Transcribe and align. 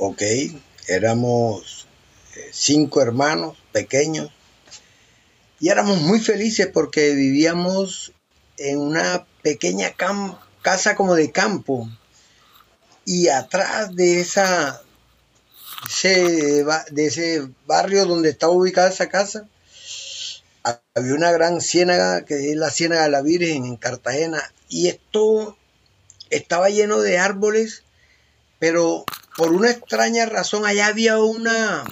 ok, 0.00 0.22
éramos 0.88 1.86
eh, 2.34 2.48
cinco 2.52 3.02
hermanos 3.02 3.56
pequeños 3.70 4.30
y 5.60 5.68
éramos 5.68 6.00
muy 6.00 6.20
felices 6.20 6.68
porque 6.72 7.14
vivíamos 7.14 8.12
en 8.56 8.78
una 8.78 9.26
pequeña 9.42 9.94
casa 10.62 10.96
como 10.96 11.14
de 11.14 11.30
campo. 11.30 11.86
Y 13.04 13.28
atrás 13.28 13.94
de 13.94 14.20
esa 14.20 14.82
de 16.02 17.06
ese 17.06 17.48
barrio 17.66 18.06
donde 18.06 18.30
estaba 18.30 18.52
ubicada 18.52 18.90
esa 18.90 19.08
casa 19.08 19.48
había 20.94 21.14
una 21.14 21.32
gran 21.32 21.60
ciénaga 21.60 22.24
que 22.24 22.50
es 22.50 22.56
la 22.56 22.70
ciénaga 22.70 23.04
de 23.04 23.10
la 23.10 23.22
Virgen 23.22 23.64
en 23.66 23.76
Cartagena. 23.76 24.42
Y 24.68 24.88
esto 24.88 25.56
estaba 26.30 26.70
lleno 26.70 27.00
de 27.00 27.18
árboles 27.18 27.82
pero 28.60 29.04
por 29.36 29.52
una 29.52 29.70
extraña 29.70 30.26
razón 30.26 30.64
allá 30.64 30.86
había 30.86 31.18
una 31.18 31.84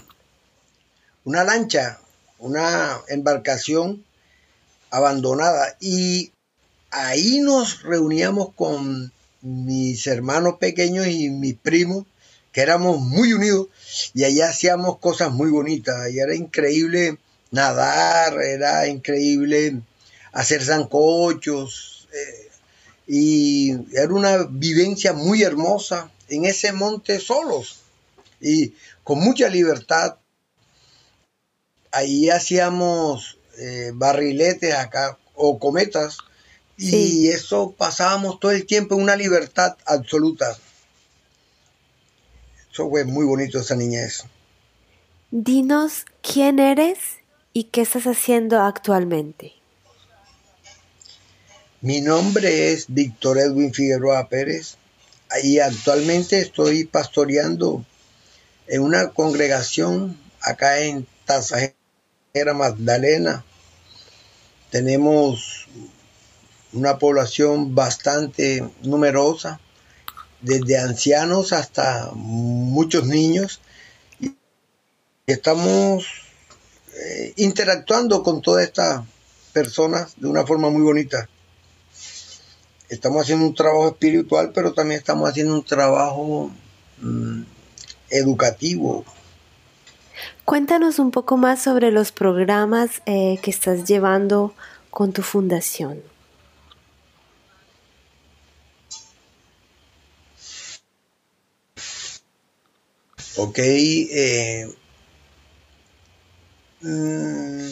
una 1.24 1.42
lancha 1.42 1.98
una 2.38 3.00
embarcación 3.08 4.04
abandonada. 4.90 5.76
Y 5.80 6.32
ahí 6.90 7.40
nos 7.40 7.82
reuníamos 7.82 8.54
con 8.54 9.12
mis 9.40 10.06
hermanos 10.06 10.54
pequeños 10.58 11.06
y 11.08 11.30
mis 11.30 11.54
primos, 11.54 12.06
que 12.52 12.62
éramos 12.62 13.00
muy 13.00 13.32
unidos, 13.32 13.68
y 14.14 14.24
allá 14.24 14.50
hacíamos 14.50 14.98
cosas 14.98 15.30
muy 15.30 15.50
bonitas, 15.50 16.10
y 16.10 16.18
era 16.18 16.34
increíble 16.34 17.18
nadar, 17.50 18.40
era 18.40 18.86
increíble 18.88 19.80
hacer 20.32 20.64
zancochos, 20.64 22.08
eh, 22.12 22.48
y 23.06 23.72
era 23.96 24.12
una 24.12 24.44
vivencia 24.50 25.12
muy 25.12 25.42
hermosa 25.42 26.10
en 26.28 26.44
ese 26.44 26.72
monte 26.72 27.20
solos, 27.20 27.80
y 28.40 28.74
con 29.04 29.20
mucha 29.20 29.48
libertad. 29.48 30.16
Ahí 31.90 32.28
hacíamos 32.28 33.38
eh, 33.58 33.90
barriletes 33.94 34.74
acá, 34.74 35.18
o 35.34 35.58
cometas, 35.58 36.18
y 36.76 37.28
eso 37.28 37.74
pasábamos 37.76 38.38
todo 38.38 38.52
el 38.52 38.64
tiempo 38.64 38.94
en 38.94 39.02
una 39.02 39.16
libertad 39.16 39.76
absoluta. 39.84 40.56
Eso 42.70 42.88
fue 42.88 43.04
muy 43.04 43.24
bonito 43.24 43.58
esa 43.58 43.74
niñez. 43.74 44.22
Dinos 45.32 46.04
quién 46.22 46.60
eres 46.60 46.98
y 47.52 47.64
qué 47.64 47.80
estás 47.80 48.04
haciendo 48.06 48.60
actualmente. 48.60 49.54
Mi 51.80 52.00
nombre 52.00 52.72
es 52.72 52.86
Víctor 52.88 53.38
Edwin 53.38 53.74
Figueroa 53.74 54.28
Pérez 54.28 54.76
y 55.42 55.58
actualmente 55.58 56.38
estoy 56.40 56.84
pastoreando 56.84 57.84
en 58.66 58.82
una 58.82 59.10
congregación 59.10 60.18
acá 60.40 60.80
en 60.80 61.06
Tasajera 61.24 62.54
Magdalena. 62.54 63.44
Tenemos 64.70 65.66
una 66.72 66.98
población 66.98 67.74
bastante 67.74 68.68
numerosa, 68.82 69.60
desde 70.40 70.78
ancianos 70.78 71.52
hasta 71.52 72.10
muchos 72.14 73.06
niños. 73.06 73.60
Y 74.20 74.34
estamos 75.26 76.06
eh, 76.94 77.32
interactuando 77.36 78.22
con 78.22 78.42
todas 78.42 78.64
estas 78.64 79.02
personas 79.52 80.14
de 80.16 80.28
una 80.28 80.46
forma 80.46 80.70
muy 80.70 80.82
bonita. 80.82 81.28
Estamos 82.88 83.22
haciendo 83.22 83.46
un 83.46 83.54
trabajo 83.54 83.88
espiritual, 83.88 84.52
pero 84.54 84.72
también 84.72 84.98
estamos 84.98 85.28
haciendo 85.28 85.54
un 85.54 85.62
trabajo 85.62 86.50
mm, 87.00 87.42
educativo. 88.10 89.04
Cuéntanos 90.44 90.98
un 90.98 91.10
poco 91.10 91.36
más 91.36 91.62
sobre 91.62 91.90
los 91.90 92.12
programas 92.12 93.02
eh, 93.04 93.38
que 93.42 93.50
estás 93.50 93.84
llevando 93.84 94.54
con 94.90 95.12
tu 95.12 95.22
fundación. 95.22 96.02
Ok. 103.36 103.58
Eh, 103.58 104.74
mm, 106.80 107.68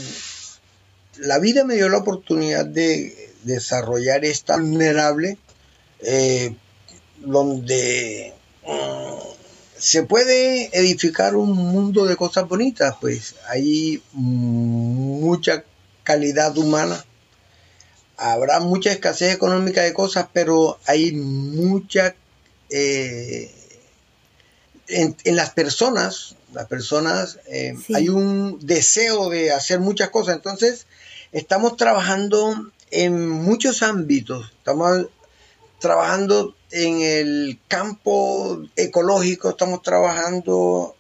la 1.21 1.39
vida 1.39 1.65
me 1.65 1.77
dio 1.77 1.89
la 1.89 1.99
oportunidad 1.99 2.67
de 2.67 3.26
desarrollar 3.45 4.25
esta 4.25 4.57
vulnerable 4.57 5.39
eh, 6.01 6.55
donde 7.19 8.35
mm, 8.67 9.17
se 9.79 10.03
puede 10.03 10.71
edificar 10.79 11.37
un 11.37 11.53
mundo 11.53 12.07
de 12.07 12.17
cosas 12.17 12.49
bonitas, 12.49 12.97
pues 13.01 13.35
hay 13.49 14.03
mucha 14.13 15.65
calidad 16.03 16.57
humana, 16.57 17.05
habrá 18.17 18.61
mucha 18.61 18.91
escasez 18.91 19.35
económica 19.35 19.83
de 19.83 19.93
cosas, 19.93 20.27
pero 20.33 20.79
hay 20.87 21.13
mucha 21.13 22.15
eh, 22.71 23.51
en, 24.89 25.37
las 25.37 25.51
personas, 25.51 26.37
las 26.53 26.67
personas, 26.67 27.39
eh, 27.47 27.75
hay 27.95 28.09
un 28.09 28.59
deseo 28.61 29.31
de 29.31 29.53
hacer 29.53 29.81
muchas 29.81 30.11
cosas. 30.11 30.37
Entonces, 30.37 30.87
estamos 31.33 31.77
trabajando 31.77 32.71
en 32.91 33.29
muchos 33.29 33.83
ámbitos. 33.83 34.53
Estamos 34.59 35.07
trabajando 35.79 36.55
en 36.71 37.01
el 37.01 37.59
campo 37.69 38.63
ecológico, 38.77 39.51
estamos 39.51 39.83
trabajando 39.83 40.97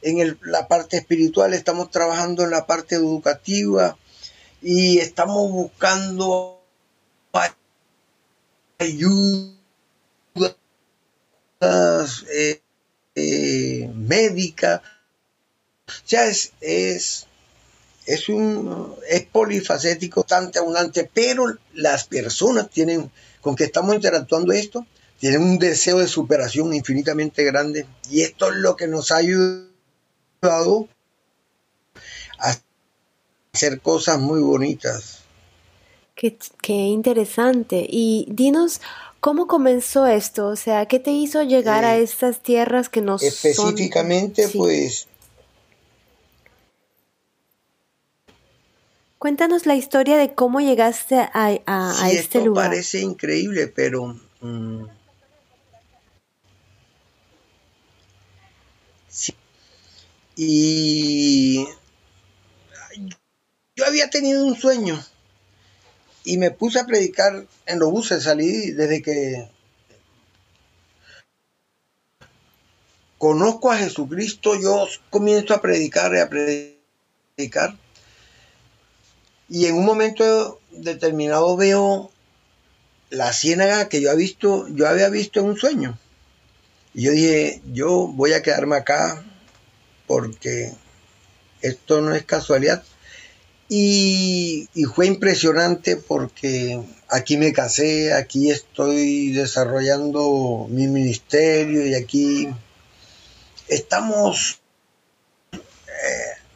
en 0.00 0.38
la 0.42 0.68
parte 0.68 0.96
espiritual, 0.96 1.54
estamos 1.54 1.90
trabajando 1.90 2.44
en 2.44 2.50
la 2.50 2.66
parte 2.66 2.96
educativa 2.96 3.96
y 4.60 4.98
estamos 4.98 5.50
buscando 5.50 6.60
ayudas. 8.78 9.56
Eh, 12.34 12.60
eh, 13.14 13.90
médica. 13.94 14.82
O 15.86 16.16
es, 16.16 16.52
es, 16.60 17.26
es, 18.06 18.28
un, 18.28 18.94
es 19.08 19.24
polifacético, 19.26 20.22
bastante 20.22 20.58
abundante, 20.58 21.08
pero 21.12 21.46
las 21.74 22.04
personas 22.04 22.70
tienen, 22.70 23.10
con 23.40 23.56
que 23.56 23.64
estamos 23.64 23.94
interactuando 23.94 24.52
esto, 24.52 24.86
tienen 25.18 25.42
un 25.42 25.58
deseo 25.58 25.98
de 25.98 26.08
superación 26.08 26.74
infinitamente 26.74 27.44
grande. 27.44 27.86
Y 28.10 28.22
esto 28.22 28.50
es 28.50 28.56
lo 28.56 28.76
que 28.76 28.88
nos 28.88 29.12
ha 29.12 29.16
ayudado 29.16 30.88
a 32.38 32.56
hacer 33.52 33.80
cosas 33.80 34.18
muy 34.18 34.40
bonitas. 34.40 35.20
Qué, 36.14 36.36
qué 36.60 36.72
interesante. 36.72 37.86
Y 37.88 38.26
dinos, 38.28 38.80
¿Cómo 39.22 39.46
comenzó 39.46 40.08
esto? 40.08 40.48
O 40.48 40.56
sea, 40.56 40.86
¿qué 40.86 40.98
te 40.98 41.12
hizo 41.12 41.44
llegar 41.44 41.84
a 41.84 41.96
eh, 41.96 42.02
estas 42.02 42.42
tierras 42.42 42.88
que 42.88 43.02
no 43.02 43.18
Específicamente, 43.20 44.48
pues... 44.48 45.06
Cuéntanos 49.22 49.66
la 49.66 49.76
historia 49.76 50.16
de 50.16 50.34
cómo 50.34 50.60
llegaste 50.60 51.14
a, 51.14 51.30
a, 51.64 52.10
este 52.10 52.38
esto 52.38 52.44
lugar. 52.44 52.70
Parece 52.70 52.98
increíble, 53.02 53.68
pero... 53.68 54.20
Mm, 54.40 54.86
sí. 59.06 59.32
Y 60.34 61.68
yo 63.76 63.86
había 63.86 64.10
tenido 64.10 64.44
un 64.44 64.56
sueño 64.56 65.00
y 66.24 66.38
me 66.38 66.50
puse 66.50 66.80
a 66.80 66.86
predicar 66.86 67.46
en 67.66 67.78
los 67.78 67.92
buses, 67.92 68.24
salí 68.24 68.72
desde 68.72 69.02
que 69.02 69.48
conozco 73.18 73.70
a 73.70 73.76
Jesucristo, 73.76 74.60
yo 74.60 74.88
comienzo 75.10 75.54
a 75.54 75.62
predicar 75.62 76.12
y 76.12 76.18
a 76.18 76.28
predicar. 76.28 77.81
Y 79.52 79.66
en 79.66 79.74
un 79.74 79.84
momento 79.84 80.60
determinado 80.70 81.58
veo 81.58 82.10
la 83.10 83.34
ciénaga 83.34 83.90
que 83.90 84.00
yo 84.00 84.10
había 84.10 84.24
visto, 84.24 84.66
yo 84.68 84.88
había 84.88 85.10
visto 85.10 85.40
en 85.40 85.46
un 85.46 85.58
sueño. 85.58 85.98
Y 86.94 87.02
yo 87.02 87.12
dije, 87.12 87.60
yo 87.70 88.06
voy 88.06 88.32
a 88.32 88.40
quedarme 88.40 88.76
acá 88.76 89.22
porque 90.06 90.72
esto 91.60 92.00
no 92.00 92.14
es 92.14 92.24
casualidad. 92.24 92.82
Y, 93.68 94.70
fue 94.94 95.06
impresionante 95.06 95.96
porque 95.96 96.82
aquí 97.10 97.36
me 97.36 97.52
casé, 97.52 98.14
aquí 98.14 98.50
estoy 98.50 99.32
desarrollando 99.32 100.66
mi 100.70 100.86
ministerio 100.86 101.86
y 101.86 101.94
aquí 101.94 102.48
estamos 103.68 104.62
eh, 105.52 105.58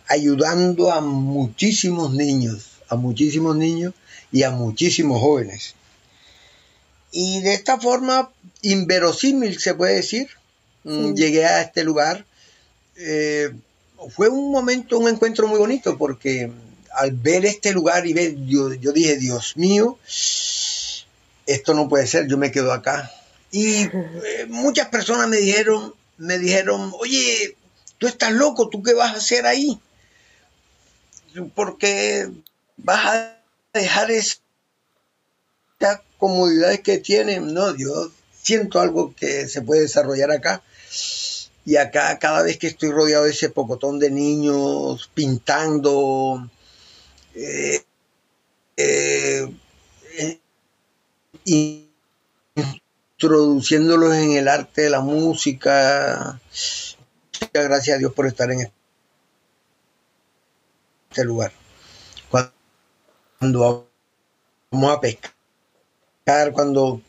ayudando 0.09 0.91
a 0.91 1.03
muchísimos 1.03 2.15
niños, 2.15 2.76
a 2.89 2.97
muchísimos 2.97 3.57
niños 3.57 3.95
y 4.33 4.43
a 4.43 4.51
muchísimos 4.51 5.21
jóvenes. 5.21 5.75
Y 7.13 7.41
de 7.41 7.55
esta 7.55 7.79
forma, 7.81 8.31
inverosímil 8.63 9.59
se 9.59 9.75
puede 9.75 9.95
decir, 9.97 10.29
mm, 10.85 11.15
llegué 11.15 11.47
a 11.47 11.63
este 11.63 11.85
lugar. 11.85 12.25
Eh, 12.97 13.51
fue 14.11 14.29
un 14.29 14.51
momento, 14.51 14.99
un 14.99 15.09
encuentro 15.09 15.47
muy 15.47 15.59
bonito 15.59 15.97
porque 15.97 16.51
al 16.93 17.13
ver 17.13 17.45
este 17.45 17.73
lugar 17.73 18.07
y 18.07 18.13
ver, 18.13 18.37
yo, 18.47 18.73
yo 18.75 18.93
dije, 18.93 19.17
Dios 19.17 19.57
mío, 19.57 19.99
esto 21.47 21.75
no 21.75 21.89
puede 21.89 22.07
ser, 22.07 22.27
yo 22.27 22.39
me 22.39 22.51
quedo 22.51 22.73
acá. 22.73 23.11
Y 23.51 23.83
eh, 23.83 24.47
muchas 24.49 24.89
personas 24.89 25.29
me 25.29 25.37
dijeron, 25.37 25.95
me 26.19 26.39
dijeron, 26.39 26.93
oye, 26.99 27.57
tú 27.99 28.07
estás 28.07 28.33
loco, 28.33 28.69
¿tú 28.69 28.83
qué 28.83 28.95
vas 28.95 29.15
a 29.15 29.19
hacer 29.19 29.47
ahí? 29.47 29.79
Porque 31.55 32.29
vas 32.77 33.07
a 33.07 33.37
dejar 33.73 34.11
esas 34.11 34.41
comodidades 36.19 36.81
que 36.81 36.99
tienen. 36.99 37.53
No, 37.53 37.77
yo 37.77 38.11
siento 38.33 38.81
algo 38.81 39.15
que 39.15 39.49
se 39.49 39.63
puede 39.63 39.83
desarrollar 39.83 40.31
acá. 40.31 40.63
Y 41.65 41.77
acá 41.77 42.19
cada 42.19 42.43
vez 42.43 42.59
que 42.59 42.69
estoy 42.69 42.91
rodeado 42.91 43.25
de 43.25 43.31
ese 43.31 43.51
pocotón 43.51 43.99
de 43.99 44.11
niños 44.11 45.11
pintando, 45.15 46.49
eh, 47.35 47.83
eh, 48.77 49.49
introduciendo 53.19 54.13
en 54.15 54.33
el 54.33 54.47
arte 54.47 54.83
de 54.83 54.91
la 54.91 55.01
música. 55.01 56.41
Gracias 57.53 57.97
a 57.97 57.99
Dios 57.99 58.13
por 58.13 58.27
estar 58.27 58.51
en 58.53 58.71
este 61.11 61.25
lugar. 61.25 61.66
Cuando 63.39 63.89
vamos 64.71 64.97
a 64.97 65.01
pescar, 65.01 66.53
cuando 66.53 67.01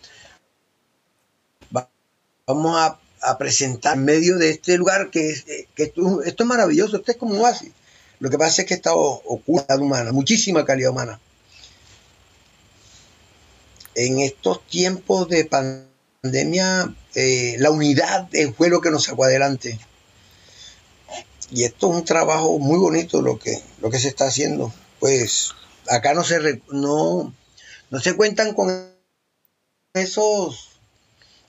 vamos 2.45 2.77
a, 2.77 2.99
presentar 3.37 3.97
en 3.97 4.05
medio 4.05 4.37
de 4.37 4.51
este 4.51 4.77
lugar 4.77 5.09
que, 5.09 5.31
esto, 5.75 6.21
es 6.23 6.45
maravilloso, 6.45 6.97
esto 6.97 7.11
es 7.11 7.17
como 7.17 7.45
así. 7.45 7.73
Lo 8.19 8.29
que 8.29 8.37
pasa 8.37 8.61
es 8.61 8.67
que 8.67 8.73
está 8.75 8.93
oculta 8.93 9.75
humana, 9.75 10.11
muchísima 10.11 10.63
calidad 10.63 10.91
humana. 10.91 11.19
En 13.95 14.19
estos 14.19 14.65
tiempos 14.67 15.27
de 15.27 15.45
pandemia, 15.45 15.87
pandemia, 16.21 16.93
eh, 17.15 17.55
la 17.59 17.71
unidad 17.71 18.29
fue 18.55 18.69
lo 18.69 18.81
que 18.81 18.91
nos 18.91 19.05
sacó 19.05 19.23
adelante. 19.23 19.79
Y 21.51 21.63
esto 21.63 21.89
es 21.89 21.97
un 21.97 22.05
trabajo 22.05 22.59
muy 22.59 22.77
bonito 22.77 23.21
lo 23.21 23.39
que, 23.39 23.61
lo 23.81 23.89
que 23.89 23.99
se 23.99 24.09
está 24.09 24.25
haciendo. 24.25 24.73
Pues 24.99 25.51
acá 25.89 26.13
no 26.13 26.23
se, 26.23 26.61
no, 26.71 27.33
no 27.89 27.99
se 27.99 28.15
cuentan 28.15 28.53
con 28.53 28.91
esos 29.93 30.69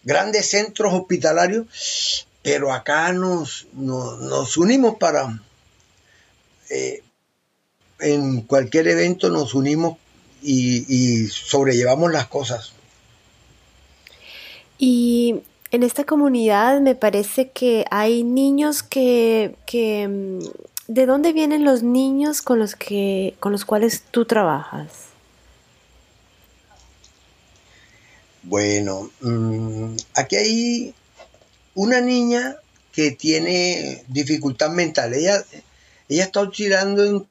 grandes 0.05 0.51
centros 0.51 0.95
hospitalarios, 0.95 2.27
pero 2.43 2.73
acá 2.73 3.13
nos, 3.13 3.67
nos, 3.73 4.57
unimos 4.57 4.97
para, 4.97 5.41
eh, 6.71 7.03
en 8.01 8.43
cualquier 8.43 8.89
evento 8.89 9.29
nos 9.29 9.55
unimos 9.55 9.99
y 10.41 11.27
sobrellevamos 11.29 12.13
las 12.13 12.29
cosas. 12.29 12.73
Y 14.79 15.43
en 15.71 15.83
esta 15.83 16.05
comunidad 16.05 16.81
me 16.81 16.95
parece 16.95 17.51
que 17.51 17.85
hay 17.91 18.23
niños 18.23 18.83
que, 18.83 19.55
mm, 20.09 20.39
¿de 20.89 21.05
dónde 21.05 21.33
vienen 21.33 21.65
los 21.65 21.83
niños 21.83 22.43
con 22.43 22.59
los 22.59 22.75
que 22.75 23.37
con 23.39 23.53
los 23.53 23.65
cuales 23.65 24.03
tú 24.11 24.25
trabajas? 24.25 25.09
Bueno, 28.43 29.11
mm, 29.21 29.97
aquí 30.15 30.37
hay 30.37 30.95
una 31.75 32.01
niña 32.01 32.57
que 32.93 33.11
tiene 33.11 34.03
dificultad 34.09 34.71
mental. 34.71 35.13
Ella, 35.13 35.45
ella 36.09 36.25
está 36.25 36.41
oscilando 36.41 37.29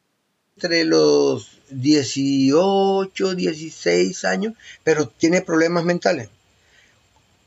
entre 0.56 0.84
los 0.86 1.60
18, 1.72 3.36
16 3.36 4.26
años, 4.26 4.54
pero 4.84 5.08
tiene 5.08 5.42
problemas 5.42 5.84
mentales. 5.84 6.30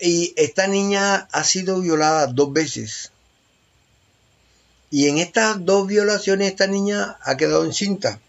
Y 0.01 0.33
esta 0.37 0.67
niña 0.67 1.29
ha 1.31 1.45
sido 1.45 1.81
violada 1.81 2.27
dos 2.27 2.53
veces. 2.53 3.13
Y 4.91 5.09
en 5.09 5.19
estas 5.19 5.65
dos 5.65 5.87
violaciones 5.87 6.51
esta 6.51 6.67
niña 6.67 7.19
ha 7.23 7.37
quedado 7.37 7.65
encinta. 7.65 8.21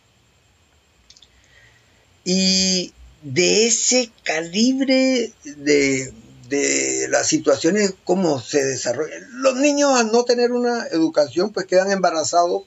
Y 2.24 2.94
de 3.24 3.68
ese 3.68 4.12
calibre 4.24 5.34
de, 5.44 6.14
de 6.50 7.08
las 7.10 7.28
situaciones, 7.28 7.96
cómo 8.04 8.40
se 8.40 8.64
desarrollan. 8.64 9.42
Los 9.42 9.56
niños 9.56 9.94
al 10.00 10.12
no 10.12 10.24
tener 10.24 10.52
una 10.52 10.86
educación, 10.88 11.52
pues 11.52 11.66
quedan 11.66 11.92
embarazados 11.92 12.64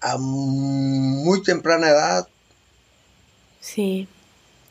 a 0.00 0.16
muy 0.18 1.42
temprana 1.42 1.88
edad. 1.88 2.28
Sí 3.60 4.08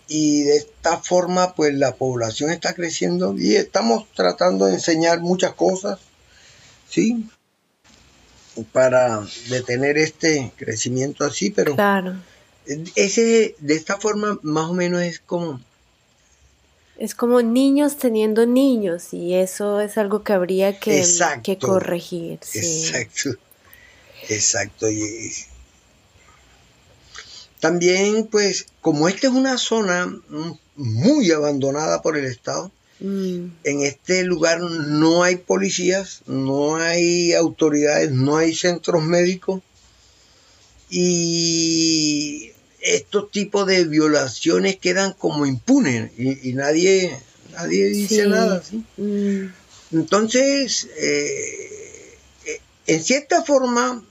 y 0.09 0.41
de 0.41 0.57
esta 0.57 0.97
forma 0.97 1.53
pues 1.53 1.73
la 1.75 1.95
población 1.95 2.49
está 2.49 2.73
creciendo 2.73 3.37
y 3.37 3.55
estamos 3.55 4.05
tratando 4.15 4.65
de 4.65 4.73
enseñar 4.73 5.21
muchas 5.21 5.53
cosas, 5.53 5.99
¿sí? 6.89 7.29
Para 8.71 9.25
detener 9.49 9.97
este 9.97 10.51
crecimiento 10.57 11.23
así, 11.23 11.49
pero 11.49 11.75
claro. 11.75 12.15
ese 12.95 13.55
de 13.59 13.73
esta 13.75 13.97
forma 13.97 14.37
más 14.41 14.65
o 14.65 14.73
menos 14.73 15.01
es 15.01 15.19
como 15.19 15.61
es 16.97 17.15
como 17.15 17.41
niños 17.41 17.97
teniendo 17.97 18.45
niños 18.45 19.13
y 19.13 19.33
eso 19.33 19.79
es 19.79 19.97
algo 19.97 20.23
que 20.23 20.33
habría 20.33 20.77
que, 20.77 21.05
que 21.41 21.57
corregir. 21.57 22.39
Exacto. 22.53 23.29
Exacto. 24.27 24.89
Y, 24.89 25.31
también, 27.59 28.27
pues, 28.27 28.67
como 28.81 29.09
esta 29.09 29.27
es 29.27 29.33
una 29.33 29.57
zona 29.57 30.13
muy 30.75 31.31
abandonada 31.31 32.01
por 32.01 32.17
el 32.17 32.25
Estado, 32.25 32.71
mm. 32.99 33.45
en 33.63 33.81
este 33.81 34.23
lugar 34.23 34.59
no 34.61 35.23
hay 35.23 35.37
policías, 35.37 36.21
no 36.27 36.77
hay 36.77 37.33
autoridades, 37.33 38.11
no 38.11 38.37
hay 38.37 38.53
centros 38.55 39.03
médicos 39.03 39.61
y 40.89 42.51
estos 42.81 43.29
tipos 43.31 43.67
de 43.67 43.85
violaciones 43.85 44.77
quedan 44.77 45.13
como 45.13 45.45
impunes 45.45 46.11
y, 46.17 46.53
nadie, 46.53 47.17
nadie 47.51 47.89
dice 47.89 48.27
nada. 48.27 48.63
Mm. 48.97 49.45
Entonces, 49.91 50.87
eh, 50.97 52.17
eh, 52.45 52.61
en 52.87 53.03
cierta 53.03 53.43
forma, 53.43 54.03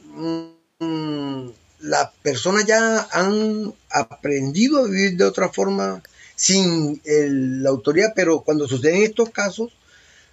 mm, 0.78 1.48
las 1.80 2.10
personas 2.22 2.66
ya 2.66 3.08
han 3.12 3.72
aprendido 3.90 4.78
a 4.78 4.88
vivir 4.88 5.16
de 5.16 5.24
otra 5.24 5.48
forma 5.48 6.02
sin 6.38 7.00
la 7.04 7.68
autoridad, 7.68 8.12
pero 8.14 8.42
cuando 8.42 8.68
suceden 8.68 9.02
estos 9.02 9.30
casos, 9.30 9.72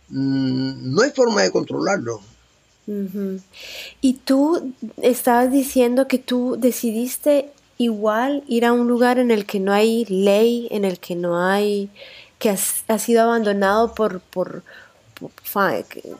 mm, 0.10 0.94
no 0.94 1.02
hay 1.02 1.10
forma 1.10 1.42
de 1.42 1.50
controlarlo. 1.50 2.22
Y 4.02 4.14
tú 4.14 4.72
estabas 5.02 5.52
diciendo 5.52 6.08
que 6.08 6.20
tú 6.20 6.58
decidiste 6.60 7.50
igual 7.80 8.44
ir 8.48 8.66
a 8.66 8.74
un 8.74 8.88
lugar 8.88 9.18
en 9.18 9.32
el 9.32 9.48
que 9.48 9.60
no 9.60 9.74
hay 9.74 10.06
ley, 10.06 10.68
en 10.70 10.86
el 10.86 11.00
que 11.00 11.16
no 11.16 11.44
hay, 11.44 11.90
que 12.38 12.52
ha 12.52 13.00
sido 13.00 13.24
abandonado 13.24 13.96
por, 13.96 14.22
por, 14.22 14.62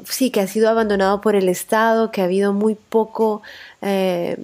sí, 0.10 0.32
que 0.32 0.42
ha 0.42 0.48
sido 0.48 0.68
abandonado 0.68 1.22
por 1.22 1.36
el 1.36 1.48
Estado, 1.48 2.10
que 2.10 2.22
ha 2.22 2.24
habido 2.24 2.54
muy 2.54 2.74
poco, 2.74 3.44
eh, 3.84 4.38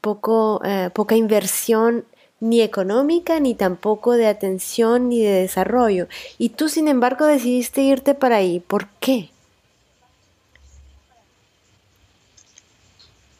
poco 0.00 0.60
eh, 0.64 0.90
poca 0.94 1.16
inversión 1.16 2.04
ni 2.40 2.60
económica, 2.60 3.40
ni 3.40 3.54
tampoco 3.54 4.12
de 4.12 4.26
atención, 4.26 5.08
ni 5.08 5.22
de 5.22 5.42
desarrollo. 5.42 6.08
Y 6.38 6.50
tú, 6.50 6.68
sin 6.68 6.88
embargo, 6.88 7.26
decidiste 7.26 7.82
irte 7.82 8.14
para 8.14 8.36
ahí. 8.36 8.60
¿Por 8.60 8.88
qué? 9.00 9.30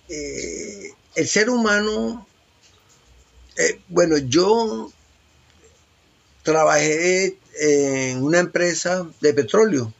Eh, 0.08 0.92
el 1.14 1.28
ser 1.28 1.50
humano, 1.50 2.26
bueno, 3.88 4.16
yo 4.18 4.90
trabajé 6.42 7.38
en 7.58 8.22
una 8.22 8.38
empresa 8.38 9.06
de 9.20 9.34
petróleo 9.34 9.92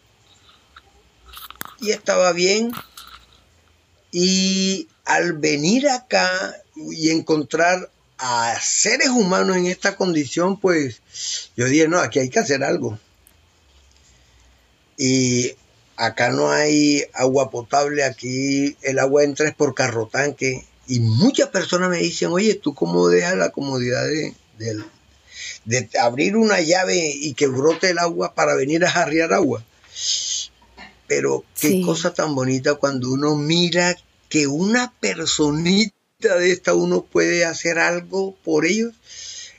y 1.80 1.90
estaba 1.90 2.32
bien. 2.32 2.70
Y 4.12 4.88
al 5.04 5.34
venir 5.34 5.88
acá 5.88 6.30
y 6.74 7.10
encontrar 7.10 7.90
a 8.18 8.58
seres 8.61 9.08
humanos 9.08 9.56
en 9.56 9.66
esta 9.66 9.96
condición, 9.96 10.58
pues 10.58 11.02
yo 11.56 11.66
dije, 11.66 11.88
no, 11.88 11.99
aquí 11.99 12.18
hay 12.18 12.28
que 12.28 12.38
hacer 12.38 12.64
algo. 12.64 12.99
Y 14.99 15.54
acá 15.96 16.30
no 16.30 16.50
hay 16.50 17.04
agua 17.12 17.50
potable, 17.50 18.04
aquí 18.04 18.76
el 18.82 18.99
agua 18.99 19.25
entra 19.25 19.49
es 19.49 19.54
por 19.54 19.75
carro 19.75 20.06
tanque. 20.06 20.64
Y 20.88 21.00
muchas 21.00 21.49
personas 21.49 21.90
me 21.90 21.99
dicen, 21.99 22.30
oye, 22.30 22.54
¿tú 22.54 22.75
cómo 22.75 23.08
dejas 23.08 23.37
la 23.37 23.50
comodidad 23.50 24.04
de, 24.06 24.35
de 25.64 25.88
abrir 26.00 26.37
una 26.37 26.61
llave 26.61 26.96
y 26.96 27.35
que 27.35 27.49
brote 27.49 27.90
el 27.90 27.99
agua 27.99 28.35
para 28.35 28.54
venir 28.54 28.85
a 28.85 28.90
jarrear 28.90 29.32
agua? 29.32 29.64
pero 31.06 31.44
qué 31.61 31.82
cosa 31.82 32.12
tan 32.12 32.35
bonita 32.35 32.75
cuando 32.75 33.11
uno 33.11 33.37
mira 33.37 33.96
que 34.28 34.46
una 34.46 34.92
personita 35.00 35.95
de 36.35 36.52
esta 36.52 36.75
uno 36.75 37.02
puede 37.02 37.45
hacer 37.45 37.78
algo 37.78 38.35
por 38.45 38.66
ellos, 38.66 38.95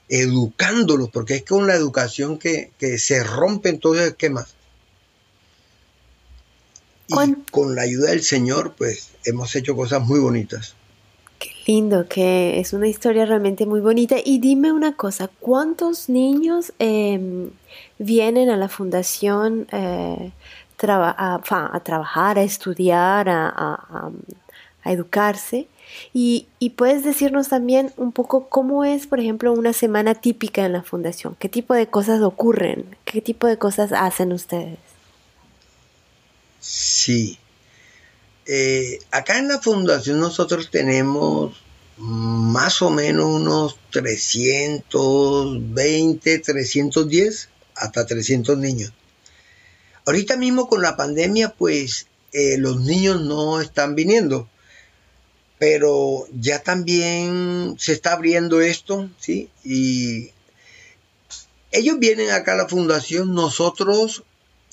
educándolos, 0.10 1.10
porque 1.10 1.36
es 1.36 1.44
con 1.44 1.68
la 1.68 1.76
educación 1.76 2.38
que, 2.38 2.72
que 2.78 2.98
se 2.98 3.24
rompen 3.24 3.80
todos 3.80 3.98
los 3.98 4.08
esquemas. 4.08 4.56
Y 7.08 7.16
con 7.52 7.76
la 7.76 7.84
ayuda 7.84 8.10
del 8.10 8.22
Señor, 8.22 8.74
pues 8.78 9.12
hemos 9.24 9.56
hecho 9.56 9.76
cosas 9.76 10.02
muy 10.02 10.20
bonitas. 10.20 10.76
Qué 11.40 11.52
lindo, 11.66 12.08
que 12.10 12.60
es 12.60 12.74
una 12.74 12.88
historia 12.88 13.26
realmente 13.26 13.66
muy 13.66 13.80
bonita. 13.80 14.18
Y 14.24 14.40
dime 14.40 14.72
una 14.72 14.96
cosa, 14.96 15.30
¿cuántos 15.40 16.10
niños 16.10 16.74
em, 16.80 17.52
vienen 18.00 18.50
a 18.50 18.58
la 18.58 18.68
fundación 18.68 19.68
eh, 19.72 20.32
a, 20.80 21.82
trabajar, 21.84 22.38
a 22.38 22.44
estudiar, 22.44 23.30
a, 23.30 24.12
educarse? 24.92 25.68
Y, 26.14 26.48
y, 26.60 26.72
puedes 26.72 27.06
decirnos 27.06 27.48
también 27.48 27.94
un 27.96 28.12
poco 28.12 28.50
cómo 28.50 28.84
es, 28.84 29.08
por 29.08 29.22
ejemplo, 29.22 29.54
una 29.54 29.72
semana 29.72 30.16
típica 30.16 30.66
en 30.66 30.74
la 30.74 30.84
fundación, 30.84 31.38
qué 31.40 31.48
tipo 31.48 31.74
de 31.74 31.88
cosas 31.88 32.22
ocurren, 32.22 32.98
qué 33.06 33.22
tipo 33.22 33.48
de 33.48 33.58
cosas 33.58 33.94
hacen 33.94 34.34
ustedes. 34.34 34.80
Sí. 36.60 37.40
Eh, 38.46 39.00
acá 39.12 39.40
en 39.40 39.48
la 39.48 39.60
fundación 39.60 40.20
nosotros 40.20 40.70
tenemos 40.72 41.64
más 41.98 42.82
o 42.82 42.90
menos 42.90 43.26
unos 43.26 43.78
320, 43.92 46.40
310, 46.40 47.50
hasta 47.76 48.06
300 48.06 48.58
niños. 48.58 48.92
Ahorita 50.06 50.38
mismo 50.38 50.68
con 50.68 50.82
la 50.82 50.96
pandemia, 50.96 51.54
pues 51.58 52.08
eh, 52.32 52.58
los 52.58 52.80
niños 52.82 53.22
no 53.22 53.60
están 53.62 53.96
viniendo, 53.96 54.50
pero 55.60 56.28
ya 56.40 56.62
también 56.62 57.76
se 57.80 57.94
está 57.94 58.14
abriendo 58.14 58.62
esto, 58.62 59.10
¿sí? 59.20 59.50
Y 59.64 60.32
ellos 61.72 62.00
vienen 62.00 62.30
acá 62.32 62.54
a 62.54 62.58
la 62.58 62.68
fundación, 62.68 63.34
nosotros 63.34 64.24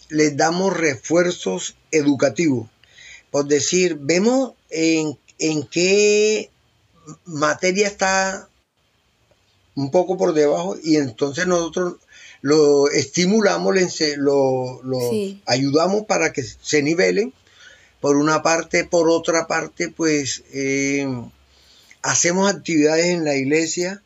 les 0.08 0.36
damos 0.36 0.76
refuerzos 0.76 1.76
educativos. 1.90 2.68
Por 3.30 3.46
decir, 3.46 3.98
vemos 4.00 4.52
en, 4.70 5.18
qué 5.70 6.50
materia 7.24 7.86
está 7.86 8.48
un 9.74 9.90
poco 9.90 10.16
por 10.16 10.34
debajo 10.34 10.76
y 10.82 10.96
entonces 10.96 11.46
nosotros 11.46 11.96
lo 12.42 12.88
estimulamos, 12.90 13.74
lo, 14.18 14.80
ayudamos 15.46 16.04
para 16.04 16.32
que 16.32 16.42
se 16.42 16.82
nivelen. 16.82 17.32
Por 18.04 18.18
una 18.18 18.42
parte, 18.42 18.84
por 18.84 19.08
otra 19.08 19.46
parte, 19.46 19.88
pues 19.88 20.44
eh, 20.52 21.08
hacemos 22.02 22.52
actividades 22.52 23.06
en 23.06 23.24
la 23.24 23.34
iglesia 23.34 24.02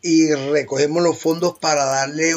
y 0.00 0.32
recogemos 0.32 1.02
los 1.02 1.18
fondos 1.18 1.58
para 1.58 1.84
darle 1.84 2.34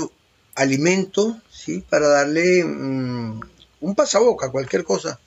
alimento, 0.56 1.40
¿sí? 1.50 1.82
para 1.90 2.10
darle 2.10 2.62
mm, 2.62 3.40
un 3.80 3.96
pasaboca, 3.96 4.52
cualquier 4.52 4.84
cosa. 4.84 5.18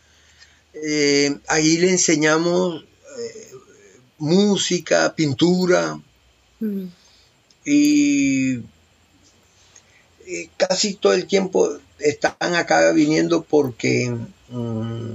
Eh, 0.74 1.34
ahí 1.48 1.78
le 1.78 1.92
enseñamos 1.92 2.84
eh, 3.18 3.52
música, 4.18 5.14
pintura 5.14 5.98
mm. 6.60 6.84
y, 7.64 8.58
casi 10.58 10.92
todo 10.92 11.14
el 11.14 11.26
tiempo 11.26 11.78
están 11.98 12.54
acá 12.54 12.90
viniendo 12.92 13.42
porque 13.42 14.14
mm, 14.48 15.10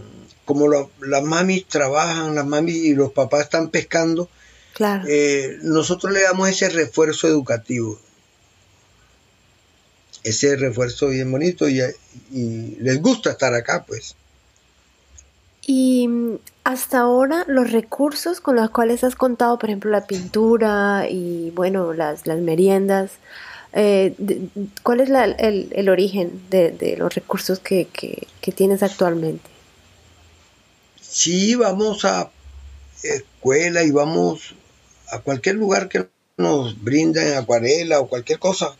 como 0.45 0.67
las 1.01 1.23
mamis 1.23 1.67
trabajan, 1.67 2.35
las 2.35 2.45
mamis 2.45 2.75
y 2.75 2.93
los 2.93 3.11
papás 3.11 3.41
están 3.41 3.69
pescando, 3.69 4.29
eh, 5.07 5.57
nosotros 5.61 6.11
le 6.11 6.23
damos 6.23 6.49
ese 6.49 6.69
refuerzo 6.69 7.27
educativo 7.27 7.99
ese 10.23 10.55
refuerzo 10.55 11.09
bien 11.09 11.31
bonito 11.31 11.67
y, 11.67 11.81
les 12.31 13.01
gusta 13.01 13.31
estar 13.31 13.53
acá, 13.53 13.83
pues. 13.87 14.15
Y 15.65 16.09
hasta 16.63 16.99
ahora 16.99 17.45
los 17.47 17.71
recursos 17.71 18.41
con 18.41 18.55
los 18.55 18.69
cuales 18.71 19.03
has 19.03 19.15
contado, 19.15 19.57
por 19.57 19.69
ejemplo, 19.69 19.91
la 19.91 20.07
pintura 20.07 21.07
y 21.09 21.51
bueno, 21.51 21.93
las, 21.93 22.27
las 22.27 22.39
meriendas, 22.39 23.11
eh, 23.73 24.13
¿cuál 24.83 24.99
es 24.99 25.09
el, 25.09 25.89
origen 25.89 26.41
de, 26.49 26.95
los 26.97 27.13
recursos 27.13 27.59
que, 27.59 27.87
tienes 28.55 28.83
actualmente? 28.83 29.49
Sí, 31.01 31.55
vamos 31.55 32.05
a 32.05 32.29
escuela 33.03 33.83
y 33.83 33.91
vamos 33.91 34.53
a 35.09 35.19
cualquier 35.19 35.55
lugar 35.55 35.89
que 35.89 36.07
nos 36.37 36.81
brinden 36.81 37.33
acuarela 37.33 37.99
o 37.99 38.07
cualquier 38.07 38.39
cosa 38.39 38.75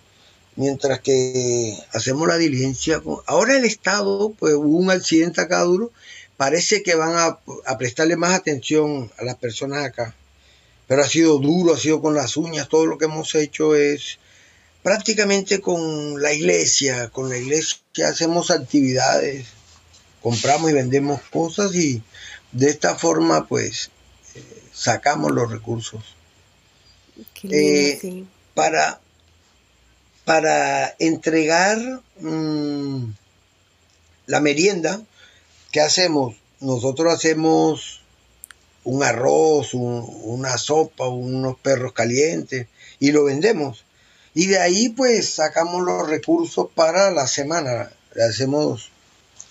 mientras 0.56 1.00
que 1.00 1.78
hacemos 1.94 2.28
la 2.28 2.38
diligencia. 2.38 3.02
Ahora 3.26 3.58
el 3.58 3.66
Estado, 3.66 4.34
pues 4.38 4.54
hubo 4.54 4.78
un 4.78 4.92
accidente 4.92 5.42
acá 5.42 5.62
duro, 5.62 5.92
parece 6.38 6.84
que 6.84 6.96
van 6.96 7.16
a, 7.16 7.78
prestarle 7.78 8.16
más 8.18 8.34
atención 8.34 9.12
a 9.18 9.24
las 9.24 9.36
personas 9.36 9.86
acá. 9.86 10.16
Pero 10.88 11.04
ha 11.04 11.08
sido 11.08 11.38
duro, 11.38 11.74
ha 11.74 11.78
sido 11.78 12.02
con 12.02 12.16
las 12.16 12.36
uñas, 12.36 12.68
todo 12.68 12.86
lo 12.86 12.98
que 12.98 13.06
hemos 13.06 13.34
hecho 13.36 13.76
es 13.76 14.20
prácticamente 14.84 15.62
con 15.62 16.22
la 16.22 16.34
iglesia, 16.34 17.10
con 17.10 17.30
la 17.30 17.38
iglesia 17.38 17.80
hacemos 18.08 18.52
actividades, 18.52 19.48
compramos 20.22 20.72
y 20.72 20.74
vendemos 20.74 21.22
cosas 21.32 21.76
y 21.76 22.02
de 22.52 22.70
esta 22.70 22.96
forma 22.96 23.48
pues 23.48 23.92
eh, 24.36 24.44
sacamos 24.74 25.32
los 25.32 25.52
recursos. 25.52 26.04
Eh, 27.44 28.26
para, 28.54 29.00
para 30.26 30.96
entregar 31.00 32.02
mm, 32.20 33.06
la 34.28 34.40
merienda, 34.40 35.02
¿qué 35.72 35.82
hacemos? 35.82 36.36
Nosotros 36.60 37.14
hacemos 37.14 38.02
un 38.84 39.04
arroz, 39.04 39.74
una 39.74 40.58
sopa, 40.58 41.08
unos 41.08 41.58
perros 41.60 41.94
calientes 41.94 42.68
y 43.00 43.12
lo 43.12 43.26
vendemos. 43.26 43.86
Y 44.34 44.48
de 44.48 44.60
ahí 44.60 44.90
pues 44.90 45.30
sacamos 45.30 45.84
los 45.84 46.08
recursos 46.08 46.68
para 46.74 47.12
la 47.12 47.28
semana. 47.28 47.92
Le 48.16 48.24
hacemos 48.24 48.92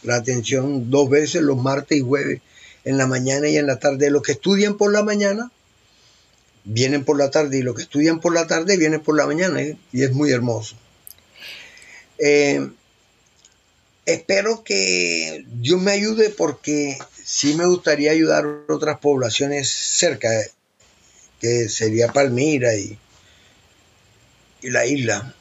la 0.02 0.16
atención 0.16 0.90
dos 0.90 1.10
veces, 1.10 1.42
los 1.42 1.58
martes 1.58 1.99
y 1.99 2.00
jueves, 2.00 2.40
en 2.84 2.96
la 2.96 3.06
mañana 3.06 3.49
y 3.49 3.56
en 3.56 3.66
la 3.66 3.78
tarde. 3.78 4.10
Los 4.10 4.22
que 4.22 4.32
estudian 4.32 4.76
por 4.76 4.92
la 4.92 5.02
mañana, 5.02 5.50
vienen 6.64 7.04
por 7.04 7.18
la 7.18 7.30
tarde 7.30 7.58
y 7.58 7.62
los 7.62 7.75
que 7.75 7.82
estudian 7.82 8.20
por 8.20 8.34
la 8.34 8.46
tarde 8.46 8.76
vienen 8.76 9.00
por 9.00 9.16
la 9.16 9.26
mañana 9.26 9.62
¿eh? 9.62 9.76
y 9.92 10.02
es 10.02 10.12
muy 10.12 10.30
hermoso. 10.30 10.76
Eh, 12.18 12.70
espero 14.04 14.62
que 14.62 15.44
Dios 15.46 15.80
me 15.80 15.92
ayude 15.92 16.30
porque 16.30 16.99
sí 17.22 17.54
me 17.54 17.66
gustaría 17.66 18.10
ayudar 18.10 18.44
a 18.44 18.72
otras 18.72 18.99
poblaciones 18.99 19.70
cerca, 19.70 20.28
que 21.40 21.68
sería 21.68 22.08
Palmira 22.08 22.75
y, 22.75 22.99
y 24.62 24.71
la 24.71 24.87
isla, 24.87 25.35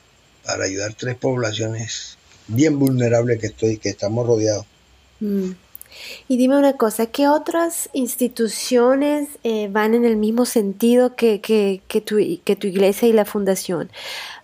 para 0.45 0.65
ayudar 0.65 0.93
tres 0.93 1.15
poblaciones 1.15 2.17
bien 2.47 2.79
vulnerables 2.79 3.39
que 3.39 3.47
estoy, 3.47 3.77
que 3.77 3.89
estamos 3.89 4.25
rodeados. 4.25 4.65
Mm. 5.19 5.51
Y 6.27 6.37
dime 6.37 6.57
una 6.57 6.73
cosa, 6.73 7.07
¿qué 7.07 7.27
otras 7.27 7.89
instituciones 7.93 9.27
eh, 9.43 9.69
van 9.71 9.93
en 9.93 10.05
el 10.05 10.15
mismo 10.17 10.45
sentido 10.45 11.15
que, 11.15 11.41
que, 11.41 12.01
tu, 12.01 12.17
que 12.43 12.55
tu 12.55 12.67
iglesia 12.67 13.07
y 13.07 13.13
la 13.13 13.25
fundación? 13.25 13.89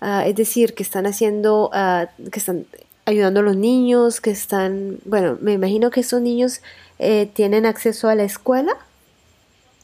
Ah, 0.02 0.26
es 0.28 0.36
decir, 0.36 0.74
que 0.74 0.84
están 0.84 1.06
haciendo, 1.06 1.70
uh, 1.70 2.30
que 2.30 2.40
están 2.40 2.66
ayudando 3.06 3.40
a 3.42 3.44
los 3.44 3.56
niños, 3.56 4.22
que 4.22 4.32
están, 4.32 5.00
bueno, 5.06 5.38
me 5.40 5.54
imagino 5.54 5.92
que 5.92 6.02
esos 6.02 6.22
niños 6.22 6.62
eh, 7.00 7.30
tienen 7.32 7.66
acceso 7.66 8.10
a 8.10 8.16
la 8.16 8.24
escuela. 8.24 8.78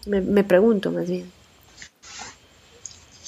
Me, 0.05 0.19
me 0.21 0.43
pregunto 0.43 0.91
más 0.91 1.07
bien. 1.07 1.31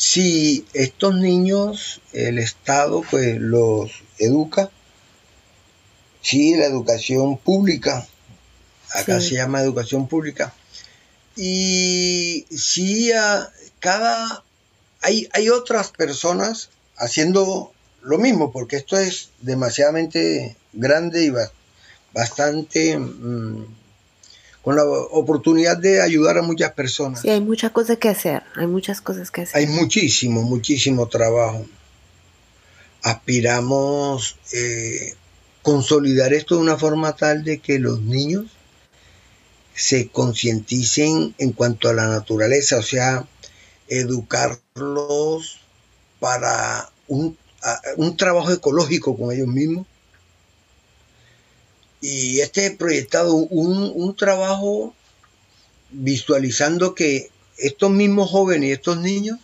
Si 0.06 0.66
estos 0.74 1.16
niños, 1.16 2.02
el 2.12 2.38
Estado 2.38 3.04
pues 3.10 3.38
los 3.40 3.90
educa, 4.18 4.70
sí, 6.22 6.58
la 6.58 6.66
educación 6.66 7.38
pública, 7.38 8.06
acá 8.94 9.22
se 9.22 9.36
llama 9.36 9.62
educación 9.62 10.10
pública. 10.10 10.54
Y 11.38 12.46
si 12.52 13.12
cada 13.80 14.44
hay, 15.00 15.30
hay 15.32 15.48
otras 15.48 15.92
personas 15.92 16.70
haciendo 16.98 17.72
lo 18.02 18.18
mismo, 18.18 18.52
porque 18.52 18.76
esto 18.76 18.98
es 18.98 19.30
demasiadamente 19.40 20.58
grande 20.74 21.24
y 21.24 21.32
bastante 22.14 22.98
mm, 22.98 23.66
con 24.64 24.78
la 24.78 24.86
oportunidad 24.86 25.78
de 25.78 26.02
ayudar 26.02 26.38
a 26.38 26.42
muchas 26.42 26.72
personas. 26.72 27.22
Sí, 27.22 27.30
hay 27.30 27.42
muchas 27.42 27.72
cosas 27.72 27.98
que 27.98 28.08
hacer, 28.08 28.44
hay 28.56 28.66
muchas 28.66 29.02
cosas 29.02 29.30
que 29.30 29.42
hacer. 29.42 29.58
Hay 29.58 29.68
muchísimo, 29.68 30.42
muchísimo 30.42 31.08
trabajo. 31.08 31.66
Aspiramos 33.02 34.38
eh, 34.54 35.16
consolidar 35.62 36.34
esto 36.34 36.56
de 36.56 36.62
una 36.62 36.78
forma 36.78 37.14
tal 37.14 37.44
de 37.44 37.60
que 37.60 37.78
los 37.78 38.02
niños 38.02 38.46
se 39.76 40.08
concienticen 40.08 41.36
en 41.38 41.52
cuanto 41.52 41.90
a 41.90 41.94
la 41.94 42.08
naturaleza, 42.08 42.78
o 42.78 42.84
sea, 42.84 43.28
educarlos 43.90 45.60
para 46.22 46.90
un, 47.08 47.38
trabajo 48.16 48.52
ecológico 48.52 49.18
con 49.18 49.34
ellos 49.34 49.48
mismos. 49.48 49.86
Y 52.04 52.42
este 52.42 52.70
proyectado 52.72 53.34
un, 53.34 54.14
trabajo 54.18 54.94
visualizando 55.90 56.96
que 56.96 57.30
estos 57.58 57.92
mismos 57.92 58.30
jóvenes 58.30 58.68
y 58.68 58.72
estos 58.74 58.98
niños 58.98 59.40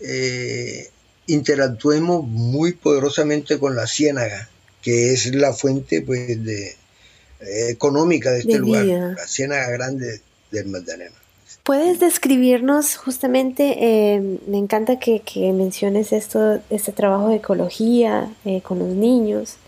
eh, 0.00 0.90
interactuemos 1.28 2.26
muy 2.26 2.72
poderosamente 2.72 3.60
con 3.60 3.76
la 3.76 3.86
ciénaga, 3.86 4.48
que 4.82 5.12
es 5.12 5.32
la 5.36 5.52
fuente 5.52 6.02
pues, 6.02 6.44
de, 6.44 6.66
eh, 6.66 7.68
económica 7.68 8.32
de 8.32 8.40
este 8.40 8.58
lugar, 8.58 8.84
la 8.84 9.28
Ciénaga 9.28 9.70
Grande 9.70 10.20
del 10.50 10.66
Magdalena. 10.66 11.14
¿Puedes 11.62 12.00
describirnos 12.00 12.96
justamente, 12.96 13.76
eh, 13.78 14.20
me 14.48 14.58
encanta 14.58 14.98
que, 14.98 15.22
menciones 15.52 16.12
esto, 16.12 16.60
este 16.70 16.90
trabajo 16.90 17.28
de 17.28 17.36
ecología 17.36 18.34
con 18.64 18.80
los 18.80 18.88
niños 18.88 19.58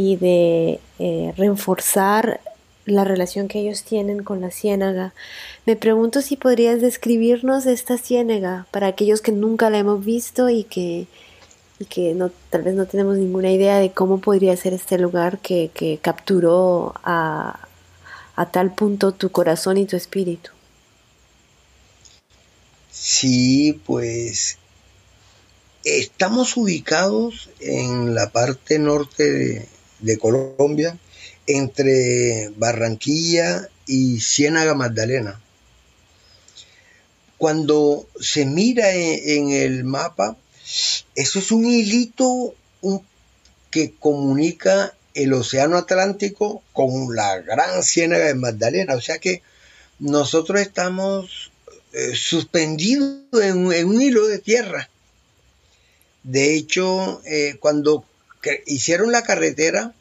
y 0.00 0.16
de 0.16 0.80
reforzar 1.36 2.40
la 2.86 3.04
relación 3.04 3.48
que 3.48 3.60
ellos 3.60 3.82
tienen 3.82 4.22
con 4.22 4.40
la 4.40 4.50
ciénaga. 4.50 5.12
Me 5.66 5.76
pregunto 5.76 6.22
si 6.22 6.36
podrías 6.36 6.80
describirnos 6.80 7.66
esta 7.66 7.98
ciénaga 7.98 8.66
para 8.70 8.86
aquellos 8.86 9.20
que 9.20 9.32
nunca 9.32 9.68
la 9.68 9.78
hemos 9.78 10.02
visto 10.02 10.48
y 10.48 10.64
que, 10.64 11.06
y 11.78 11.84
que 11.84 12.16
tal 12.48 12.62
vez 12.62 12.74
no 12.74 12.86
tenemos 12.86 13.18
ninguna 13.18 13.52
idea 13.52 13.78
de 13.78 13.92
cómo 13.92 14.20
podría 14.20 14.56
ser 14.56 14.72
este 14.72 14.98
lugar 14.98 15.38
que, 15.38 15.98
capturó 16.02 16.94
a, 17.04 17.66
tal 18.52 18.74
punto 18.74 19.12
tu 19.12 19.30
corazón 19.30 19.76
y 19.76 19.84
tu 19.84 19.96
espíritu. 19.96 20.50
Sí, 22.90 23.78
pues 23.84 24.56
estamos 25.84 26.56
ubicados 26.56 27.50
en 27.60 28.14
la 28.14 28.30
parte 28.30 28.78
norte 28.78 29.30
de, 29.30 29.68
Colombia, 30.18 30.98
entre 31.46 32.50
Barranquilla 32.56 33.68
y 33.86 34.20
Ciénaga 34.20 34.74
Magdalena. 34.74 35.40
Cuando 37.38 38.06
se 38.20 38.44
mira 38.44 38.92
en 38.92 39.50
el 39.50 39.84
mapa, 39.84 40.36
eso 41.14 41.38
es 41.38 41.50
un 41.50 41.64
hilito 41.64 42.54
que 43.70 43.94
comunica 43.98 44.94
el 45.14 45.32
Océano 45.32 45.76
Atlántico 45.76 46.62
con 46.72 47.14
la 47.14 47.38
gran 47.40 47.82
ciénaga 47.82 48.26
de 48.26 48.34
Magdalena. 48.34 48.94
O 48.94 49.00
sea 49.00 49.18
que 49.18 49.42
nosotros 49.98 50.60
estamos 50.60 51.50
eh, 51.92 52.12
suspendidos 52.14 53.20
en, 53.42 53.86
un 53.86 54.02
hilo 54.02 54.26
de 54.26 54.38
tierra. 54.38 54.88
De 56.22 56.54
hecho, 56.54 57.22
eh, 57.24 57.56
cuando 57.60 58.04
hicieron 58.66 59.12
la 59.12 59.22
carretera 59.22 59.92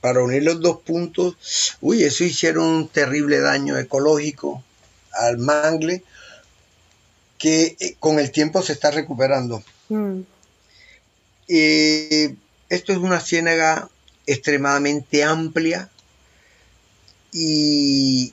para 0.00 0.22
unir 0.22 0.42
los 0.42 0.60
dos 0.60 0.80
puntos, 0.82 1.36
uy, 1.80 2.04
eso 2.04 2.24
hicieron 2.24 2.64
un 2.64 2.88
terrible 2.88 3.40
daño 3.40 3.78
ecológico 3.78 4.62
al 5.12 5.38
mangle 5.38 6.02
que 7.38 7.76
eh, 7.80 7.96
con 7.98 8.18
el 8.18 8.30
tiempo 8.30 8.62
se 8.62 8.72
está 8.72 8.90
recuperando. 8.90 9.62
Mm. 9.88 10.20
Eh, 11.48 12.34
esto 12.68 12.92
es 12.92 12.98
una 12.98 13.20
ciénaga 13.20 13.88
extremadamente 14.26 15.22
amplia 15.22 15.88
y 17.32 18.32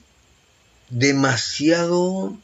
demasiado 0.90 2.36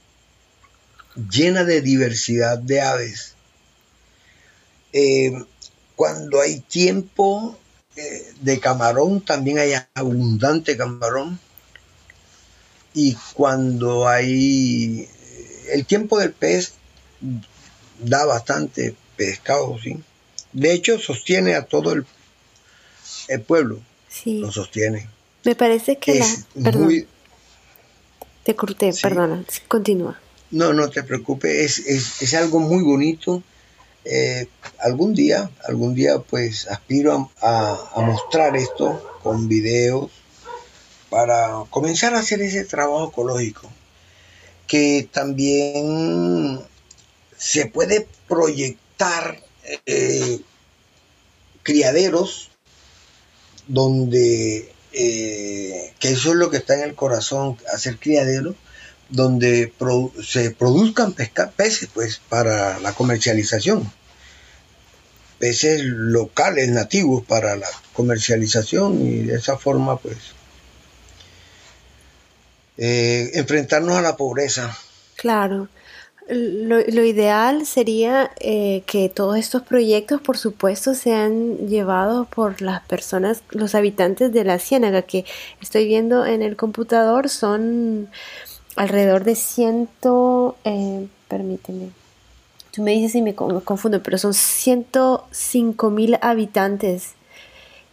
llena 1.30 1.64
de 1.64 1.80
diversidad 1.80 2.59
de 2.59 2.80
aves. 2.80 3.35
Eh, 4.92 5.33
cuando 6.00 6.40
hay 6.40 6.60
tiempo 6.60 7.58
de 8.40 8.58
camarón, 8.58 9.20
también 9.20 9.58
hay 9.58 9.72
abundante 9.92 10.74
camarón. 10.74 11.38
Y 12.94 13.18
cuando 13.34 14.08
hay 14.08 15.06
el 15.68 15.84
tiempo 15.84 16.18
del 16.18 16.32
pez 16.32 16.72
da 17.98 18.24
bastante 18.24 18.96
pescado, 19.14 19.76
¿sí? 19.78 19.98
De 20.54 20.72
hecho, 20.72 20.98
sostiene 20.98 21.54
a 21.54 21.66
todo 21.66 21.92
el, 21.92 22.06
el 23.28 23.42
pueblo. 23.42 23.78
Sí. 24.08 24.40
Lo 24.40 24.50
sostiene. 24.50 25.06
Me 25.44 25.54
parece 25.54 25.98
que 25.98 26.14
la... 26.14 26.26
Perdón. 26.64 27.06
Te 28.44 28.56
corté, 28.56 28.90
perdona. 29.02 29.44
Continúa. 29.68 30.18
No, 30.50 30.72
no 30.72 30.88
te 30.88 31.02
preocupes. 31.02 31.78
Es, 31.80 32.22
es, 32.22 32.32
algo 32.32 32.58
muy 32.58 32.82
bonito. 32.82 33.42
Eh, 34.04 34.46
algún 34.78 35.14
día, 35.14 35.50
algún 35.64 35.94
día, 35.94 36.18
pues 36.18 36.66
aspiro 36.68 37.30
a, 37.40 37.92
mostrar 37.96 38.56
esto 38.56 39.18
con 39.22 39.48
videos 39.48 40.10
para 41.10 41.64
comenzar 41.70 42.14
a 42.14 42.20
hacer 42.20 42.40
ese 42.40 42.64
trabajo 42.64 43.08
ecológico 43.08 43.68
que 44.66 45.08
también 45.12 46.60
se 47.36 47.66
puede 47.66 48.06
proyectar 48.28 49.42
eh, 49.86 50.40
criaderos 51.62 52.50
donde, 53.66 54.72
eh, 54.92 55.92
que 55.98 56.10
eso 56.10 56.30
es 56.30 56.36
lo 56.36 56.50
que 56.50 56.58
está 56.58 56.74
en 56.74 56.82
el 56.82 56.94
corazón, 56.94 57.56
hacer 57.72 57.98
criaderos, 57.98 58.56
donde 59.11 59.73
se 60.23 60.51
produzcan 60.51 61.14
peces 61.57 61.88
pues, 61.92 62.20
para 62.29 62.79
la 62.81 62.92
comercialización, 62.92 63.90
peces 65.38 65.83
locales, 65.85 66.68
nativos 66.70 67.25
para 67.25 67.57
la 67.57 67.68
comercialización 67.92 69.01
y 69.07 69.23
de 69.23 69.37
esa 69.37 69.57
forma 69.57 69.99
pues 69.99 70.16
eh, 72.79 73.31
enfrentarnos 73.35 73.96
a 73.96 74.03
la 74.03 74.16
pobreza. 74.16 74.77
Claro. 75.16 75.68
Lo, 76.33 76.79
ideal 77.05 77.66
sería 77.66 78.31
eh, 78.38 78.85
que 78.87 79.09
todos 79.09 79.37
estos 79.37 79.62
proyectos, 79.62 80.20
por 80.20 80.38
supuesto, 80.38 80.94
sean 80.94 81.66
llevados 81.66 82.29
por 82.29 82.62
las 82.62 82.83
personas, 82.83 83.42
los 83.51 83.75
habitantes 83.75 84.33
de 84.33 84.44
la 84.44 84.61
ciénaga, 84.61 85.03
que 85.03 85.25
estoy 85.61 85.87
viendo 85.87 86.25
en 86.25 86.42
el 86.42 86.57
computador, 86.57 87.29
son 87.29 88.09
alrededor 88.76 89.24
de 89.24 89.35
ciento, 89.35 90.56
eh, 90.64 91.06
permíteme, 91.28 91.90
tú 92.72 92.83
me 92.83 92.92
dices 92.92 93.12
si 93.12 93.22
me, 93.22 93.35
confundo, 93.35 94.02
pero 94.02 94.18
son 94.18 94.35
105 94.35 95.90
mil 95.90 96.18
habitantes 96.20 97.11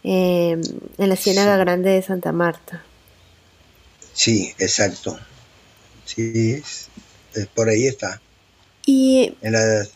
en 0.04 0.60
la 0.96 1.16
ciénaga 1.16 1.56
grande 1.56 1.90
de 1.90 2.02
Santa 2.02 2.32
Marta. 2.32 2.82
Sí, 4.14 4.54
exacto. 4.58 5.18
Sí, 6.04 6.62
por 7.54 7.68
ahí 7.68 7.86
está. 7.86 8.20
Y 8.86 9.36
en 9.42 9.52
las 9.52 9.90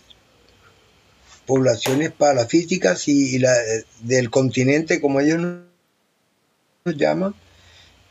poblaciones 1.47 2.13
parafísicas 2.13 3.09
y, 3.09 3.39
la, 3.39 3.53
del 4.01 4.31
continente, 4.31 5.01
como 5.01 5.21
ellos 5.21 5.41
nos 6.85 6.97
llaman, 6.97 7.35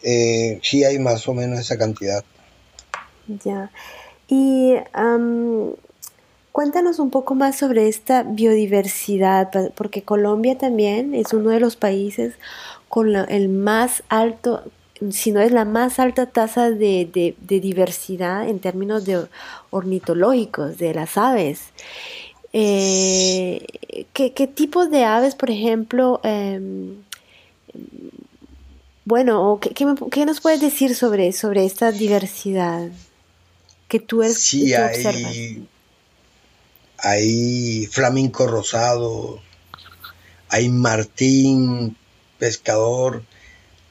eh, 0.03 0.59
sí 0.63 0.83
hay 0.83 0.99
más 0.99 1.27
o 1.27 1.33
menos 1.33 1.59
esa 1.59 1.77
cantidad. 1.77 2.25
Ya. 3.27 3.71
Y 4.27 4.75
cuéntanos 6.51 6.99
un 6.99 7.09
poco 7.09 7.35
más 7.35 7.57
sobre 7.57 7.87
esta 7.87 8.23
biodiversidad, 8.23 9.73
porque 9.75 10.03
Colombia 10.03 10.57
también 10.57 11.15
es 11.15 11.33
uno 11.33 11.49
de 11.49 11.59
los 11.59 11.75
países 11.75 12.35
con 12.87 13.15
el 13.15 13.49
más 13.49 14.03
alto 14.09 14.63
si 15.09 15.31
no 15.31 15.39
es 15.39 15.51
la 15.51 15.65
más 15.65 15.99
alta 15.99 16.27
tasa 16.27 16.69
de, 16.69 17.35
diversidad 17.47 18.47
en 18.47 18.59
términos 18.59 19.05
de 19.05 19.25
ornitológicos 19.71 20.77
de 20.77 20.93
las 20.93 21.17
aves. 21.17 21.69
Eh, 22.53 23.65
¿qué, 24.13 24.33
¿qué, 24.33 24.47
tipo 24.47 24.85
de 24.85 25.05
aves, 25.05 25.35
por 25.35 25.49
ejemplo, 25.49 26.19
em, 26.23 26.97
bueno, 29.05 29.59
¿qué, 29.61 29.73
qué, 30.11 30.25
nos 30.25 30.41
puedes 30.41 30.61
decir 30.61 30.93
sobre, 30.95 31.31
sobre 31.31 31.65
esta 31.65 31.91
diversidad 31.91 32.89
que 33.91 33.99
tú, 33.99 34.23
es, 34.23 34.37
sí, 34.41 34.73
hay, 34.73 35.67
Hay 36.97 37.87
flamenco 37.87 38.47
rosado, 38.47 39.41
hay 40.47 40.69
martín, 40.69 41.97
pescador, 42.39 43.21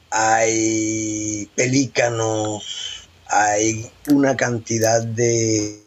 hay 0.09 1.47
pelícanos, 1.53 3.07
hay 3.27 3.91
una 4.09 4.35
cantidad 4.35 5.03
de, 5.03 5.83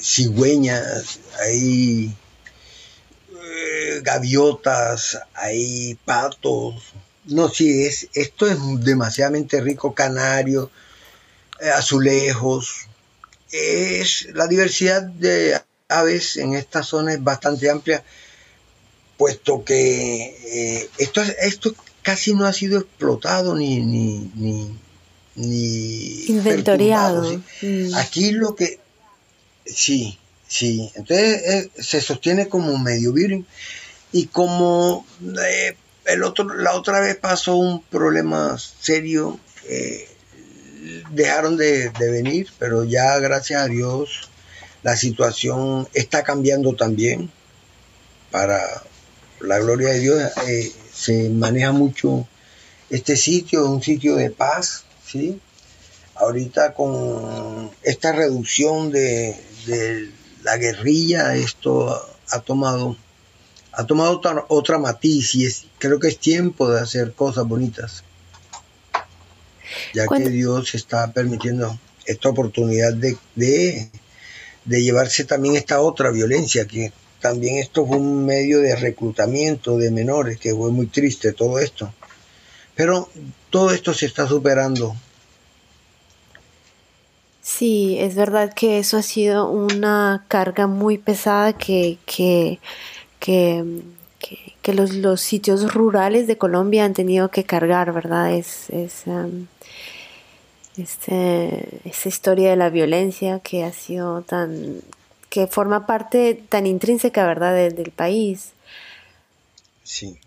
cigüeñas, 0.00 1.18
hay 1.40 2.14
eh, 3.42 4.00
gaviotas, 4.04 5.18
hay 5.34 5.98
patos. 6.04 6.94
No, 7.30 7.48
sí, 7.48 7.84
es, 7.84 8.08
esto 8.14 8.46
es 8.46 8.58
demasiadamente 8.84 9.60
rico, 9.60 9.94
canario, 9.94 10.70
eh, 11.60 11.70
azulejos. 11.70 12.86
Es, 13.50 14.28
la 14.34 14.46
diversidad 14.46 15.02
de 15.02 15.60
aves 15.88 16.36
en 16.36 16.54
esta 16.54 16.82
zona 16.82 17.14
es 17.14 17.22
bastante 17.22 17.70
amplia, 17.70 18.04
puesto 19.16 19.64
que 19.64 20.88
esto, 20.98 21.22
esto 21.40 21.74
casi 22.02 22.34
no 22.34 22.46
ha 22.46 22.52
sido 22.52 22.80
explotado 22.80 23.54
ni, 23.54 23.80
ni, 23.80 24.30
ni, 25.34 26.24
inventoriado. 26.26 27.40
Mm. 27.62 27.94
Aquí 27.96 28.32
lo 28.32 28.54
que 28.54 28.78
sí, 29.66 30.18
sí, 30.48 30.90
entonces 30.94 31.42
eh, 31.46 31.70
se 31.78 32.00
sostiene 32.00 32.48
como 32.48 32.76
medio 32.78 33.12
virgen 33.12 33.46
y 34.12 34.26
como 34.26 35.06
eh, 35.46 35.76
el 36.12 36.22
otro 36.24 36.54
la 36.54 36.74
otra 36.74 37.00
vez 37.00 37.16
pasó 37.16 37.56
un 37.56 37.82
problema 37.82 38.56
serio 38.58 39.38
eh, 39.68 40.08
dejaron 41.10 41.56
de, 41.56 41.90
venir 41.98 42.48
pero 42.58 42.84
ya 42.84 43.18
gracias 43.18 43.62
a 43.62 43.66
Dios 43.66 44.30
la 44.82 44.96
situación 44.96 45.88
está 45.94 46.22
cambiando 46.22 46.74
también 46.74 47.30
para 48.30 48.60
la 49.40 49.58
gloria 49.58 49.88
de 49.88 50.00
Dios 50.00 50.32
se 50.92 51.30
maneja 51.30 51.72
mucho 51.72 52.26
este 52.90 53.16
sitio, 53.16 53.70
un 53.70 53.82
sitio 53.82 54.16
de 54.16 54.30
paz, 54.30 54.84
¿sí? 55.06 55.40
Ahorita 56.16 56.74
con 56.74 57.70
esta 57.82 58.12
reducción 58.12 58.90
de, 58.90 59.36
la 60.42 60.56
guerrilla, 60.56 61.36
esto 61.36 61.94
ha 62.30 62.40
tomado, 62.40 62.96
ha 63.72 63.86
tomado 63.86 64.20
otra, 64.48 64.78
matiz 64.78 65.34
y 65.34 65.44
es, 65.44 65.66
creo 65.78 65.98
que 65.98 66.08
es 66.08 66.18
tiempo 66.18 66.70
de 66.70 66.80
hacer 66.80 67.12
cosas 67.12 67.46
bonitas, 67.46 68.04
ya 69.94 70.06
que 70.06 70.28
Dios 70.28 70.74
está 70.74 71.12
permitiendo 71.12 71.78
esta 72.06 72.28
oportunidad 72.28 72.92
de, 72.94 73.16
de, 73.34 73.90
de 74.64 74.82
llevarse 74.82 75.24
también 75.24 75.56
esta 75.56 75.80
otra 75.80 76.10
violencia 76.10 76.66
que 76.66 76.92
también 77.20 77.58
esto 77.58 77.86
fue 77.86 77.98
un 77.98 78.24
medio 78.24 78.60
de 78.60 78.74
reclutamiento 78.74 79.76
de 79.76 79.90
menores, 79.90 80.38
que 80.38 80.54
fue 80.54 80.70
muy 80.72 80.86
triste 80.86 81.32
todo 81.32 81.58
esto. 81.58 81.92
Pero 82.74 83.08
todo 83.50 83.72
esto 83.72 83.92
se 83.92 84.06
está 84.06 84.26
superando. 84.26 84.96
Sí, 87.42 87.96
es 87.98 88.14
verdad 88.14 88.52
que 88.54 88.78
eso 88.78 88.96
ha 88.96 89.02
sido 89.02 89.50
una 89.50 90.24
carga 90.28 90.66
muy 90.66 90.98
pesada 90.98 91.52
que, 91.52 91.98
que, 92.06 92.58
que, 93.20 93.64
que, 94.62 94.74
los, 94.74 94.94
los, 94.94 95.20
sitios 95.20 95.72
rurales 95.72 96.26
de 96.26 96.36
Colombia 96.36 96.84
han 96.84 96.94
tenido 96.94 97.30
que 97.30 97.44
cargar, 97.44 97.92
¿verdad? 97.92 98.34
Es, 98.34 98.68
es 98.70 99.02
um, 99.06 99.46
este, 100.76 101.80
esa 101.84 102.08
historia 102.08 102.50
de 102.50 102.56
la 102.56 102.70
violencia 102.70 103.38
que 103.40 103.62
ha 103.62 103.72
sido 103.72 104.22
tan 104.22 104.80
que 105.28 105.46
forma 105.46 105.86
parte 105.86 106.42
tan 106.48 106.66
intrínseca, 106.66 107.24
¿verdad?, 107.24 107.54
del 107.54 107.92
país. 107.92 108.50
Sí. 109.84 110.18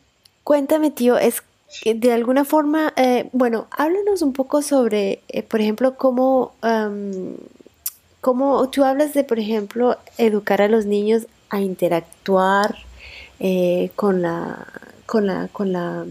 Cuéntame, 0.46 0.92
tío, 0.92 1.18
es 1.18 1.44
que 1.82 1.94
de 1.94 2.14
alguna 2.14 2.46
forma, 2.46 2.94
eh, 2.96 3.30
bueno, 3.34 3.68
háblanos 3.72 4.22
un 4.22 4.32
poco 4.32 4.62
sobre, 4.62 5.22
eh, 5.28 5.44
por 5.44 5.60
ejemplo, 5.60 5.96
cómo, 5.98 6.54
cómo 8.22 8.70
tú 8.70 8.86
hablas 8.86 9.14
de, 9.14 9.24
por 9.24 9.40
ejemplo, 9.40 9.98
educar 10.18 10.62
a 10.62 10.70
los 10.70 10.86
niños 10.86 11.28
a 11.54 11.62
interactuar 11.62 12.76
eh, 13.40 13.92
con 13.96 14.24
la, 14.24 14.68
con 15.06 15.28
la, 15.28 15.50
con 15.50 15.72
la, 15.72 16.04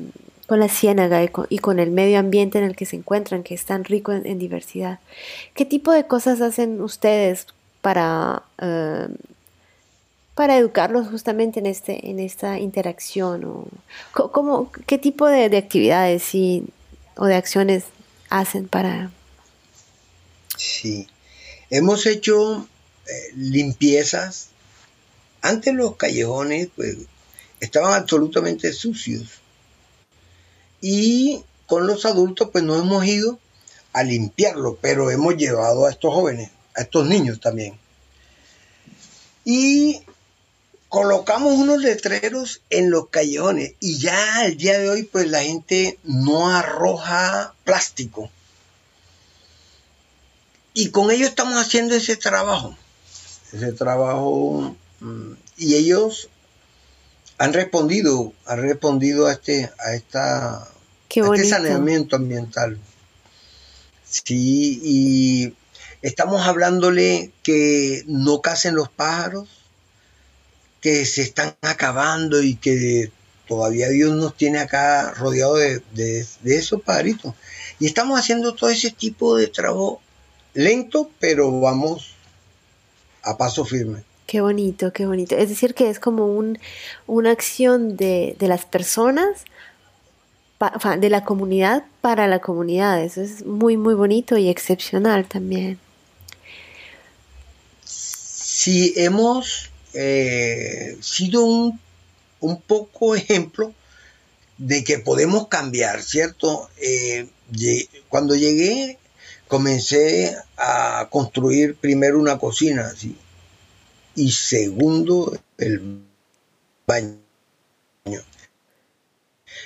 con 0.46 0.60
la 0.60 0.68
ciénaga 0.68 1.20
y 1.48 1.58
con, 1.58 1.80
el 1.80 1.90
medio 1.90 2.20
ambiente 2.20 2.58
en 2.58 2.64
el 2.64 2.76
que 2.76 2.86
se 2.86 2.94
encuentran, 2.94 3.42
que 3.42 3.54
es 3.54 3.64
tan 3.64 3.82
rico 3.84 4.12
en 4.12 4.38
diversidad. 4.38 5.00
¿Qué 5.54 5.64
tipo 5.64 5.90
de 5.90 6.06
cosas 6.06 6.40
hacen 6.40 6.80
ustedes 6.80 7.48
para, 7.80 8.44
eh, 8.58 9.08
para 10.36 10.56
educarlos 10.58 11.08
justamente 11.08 11.58
en, 11.58 11.66
este, 11.66 12.08
en 12.08 12.20
esta 12.20 12.60
interacción? 12.60 13.44
O, 13.44 13.66
¿cómo, 14.12 14.70
¿Qué 14.86 14.96
tipo 14.96 15.26
de, 15.26 15.56
actividades 15.56 16.32
y, 16.36 16.64
o 17.16 17.26
de 17.26 17.34
acciones 17.34 17.84
hacen 18.30 18.68
para...? 18.68 19.10
Sí, 20.56 21.08
hemos 21.68 22.06
hecho 22.06 22.68
eh, 23.08 23.32
limpiezas. 23.34 24.51
Antes 25.42 25.74
los 25.74 25.96
callejones 25.96 26.68
pues, 26.74 26.96
estaban 27.60 27.92
absolutamente 27.92 28.72
sucios. 28.72 29.40
Y 30.80 31.44
con 31.66 31.86
los 31.86 32.06
adultos 32.06 32.48
pues 32.50 32.64
no 32.64 32.76
hemos 32.76 33.04
ido 33.04 33.38
a 33.92 34.02
limpiarlo, 34.02 34.78
pero 34.80 35.10
hemos 35.10 35.36
llevado 35.36 35.86
a 35.86 35.90
estos 35.90 36.14
jóvenes 36.14 36.50
a 36.74 36.82
estos 36.82 37.06
niños 37.06 37.40
también. 37.40 37.78
Y 39.44 40.02
colocamos 40.88 41.54
unos 41.54 41.80
letreros 41.82 42.60
en 42.70 42.90
los 42.90 43.08
callejones 43.08 43.74
y 43.80 43.98
ya 43.98 44.40
al 44.40 44.56
día 44.56 44.78
de 44.78 44.90
hoy 44.90 45.02
pues 45.04 45.28
la 45.28 45.42
gente 45.42 45.98
no 46.04 46.48
arroja 46.48 47.54
plástico. 47.64 48.30
Y 50.74 50.90
con 50.90 51.10
ellos 51.10 51.30
estamos 51.30 51.60
haciendo 51.60 51.94
ese 51.94 52.16
trabajo, 52.16 52.76
ese 53.52 53.72
trabajo 53.72 54.74
y 55.56 55.74
ellos 55.74 56.28
han 57.38 57.52
respondido, 57.52 58.32
han 58.46 58.62
respondido 58.62 59.26
a 59.26 59.32
este, 59.32 59.70
a 59.78 59.94
esta, 59.94 60.58
a 60.58 60.68
este 61.08 61.44
saneamiento 61.44 62.16
ambiental. 62.16 62.78
Sí, 64.04 64.80
y 64.82 65.54
Estamos 66.02 66.44
hablándole 66.48 67.30
que 67.44 68.02
no 68.08 68.40
casen 68.40 68.74
los 68.74 68.88
pájaros, 68.88 69.48
que 70.80 71.06
se 71.06 71.22
están 71.22 71.54
acabando 71.62 72.42
y 72.42 72.56
que 72.56 73.12
todavía 73.46 73.88
Dios 73.88 74.12
nos 74.16 74.36
tiene 74.36 74.58
acá 74.58 75.12
rodeado 75.12 75.54
de, 75.54 76.26
esos 76.44 76.82
pajaritos. 76.82 77.34
Y 77.78 77.86
estamos 77.86 78.18
haciendo 78.18 78.52
todo 78.52 78.70
ese 78.70 78.90
tipo 78.90 79.36
de 79.36 79.46
trabajo 79.46 80.02
lento, 80.54 81.08
pero 81.20 81.60
vamos 81.60 82.14
a 83.22 83.36
paso 83.36 83.64
firme. 83.64 84.02
Qué 84.32 84.40
bonito, 84.40 84.94
qué 84.94 85.04
bonito. 85.04 85.36
Es 85.36 85.50
decir, 85.50 85.74
que 85.74 85.90
es 85.90 86.00
como 86.00 86.24
un, 86.26 86.58
una 87.06 87.32
acción 87.32 87.98
de, 87.98 88.34
de 88.38 88.48
las 88.48 88.64
personas, 88.64 89.44
de 90.98 91.10
la 91.10 91.22
comunidad 91.24 91.84
para 92.00 92.26
la 92.26 92.38
comunidad. 92.38 93.04
Eso 93.04 93.20
es 93.20 93.44
muy, 93.44 93.76
muy 93.76 93.92
bonito 93.92 94.38
y 94.38 94.48
excepcional 94.48 95.26
también 95.26 95.78
si 98.62 98.92
hemos 98.96 99.70
eh, 99.92 100.96
sido 101.00 101.44
un, 101.44 101.80
poco 102.66 103.16
ejemplo 103.16 103.74
de 104.56 104.84
que 104.84 105.00
podemos 105.00 105.48
cambiar, 105.48 106.00
¿cierto? 106.02 106.70
Eh, 106.80 107.26
cuando 108.08 108.36
llegué, 108.36 108.98
comencé 109.48 110.36
a 110.56 111.08
construir 111.10 111.74
primero 111.74 112.20
una 112.20 112.38
cocina, 112.38 112.94
¿sí? 112.96 113.16
Y 114.14 114.32
segundo, 114.32 115.38
el 115.58 116.02
baño. 116.86 117.22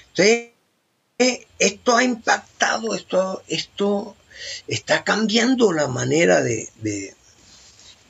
Entonces, 0.08 0.50
esto 1.58 1.96
ha 1.96 2.04
impactado, 2.04 2.94
esto, 2.94 3.42
esto 3.48 4.16
está 4.66 5.04
cambiando 5.04 5.72
la 5.72 5.88
manera 5.88 6.42
de, 6.42 6.68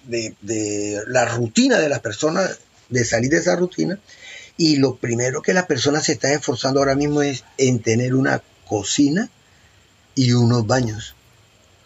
de, 0.05 1.03
la 1.07 1.25
rutina 1.25 1.79
de 1.79 1.89
las 1.89 2.01
personas, 2.01 2.59
de 2.89 3.05
salir 3.05 3.31
de 3.31 3.39
esa 3.39 3.57
rutina. 3.57 3.99
Y 4.57 4.77
lo 4.77 4.97
primero 4.97 5.43
que 5.43 5.53
las 5.53 5.67
personas 5.67 6.05
se 6.05 6.13
están 6.13 6.33
esforzando 6.33 6.81
ahora 6.81 6.95
mismo 6.95 7.23
es 7.23 7.45
en 7.59 7.81
tener 7.81 8.15
una 8.15 8.43
cocina 8.67 9.29
y 10.15 10.33
unos 10.33 10.67
baños 10.67 11.15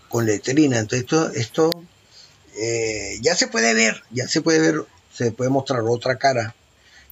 con 0.09 0.27
letrina. 0.27 0.79
Entonces 0.79 1.01
esto, 1.01 1.31
esto 1.33 1.85
eh, 2.57 3.19
ya 3.21 3.35
se 3.35 3.47
puede 3.47 3.75
ver, 3.75 4.03
ya 4.11 4.29
se 4.29 4.41
puede 4.41 4.59
ver, 4.59 4.85
se 5.13 5.33
puede 5.33 5.51
mostrar 5.51 5.81
otra 5.83 6.17
cara. 6.17 6.55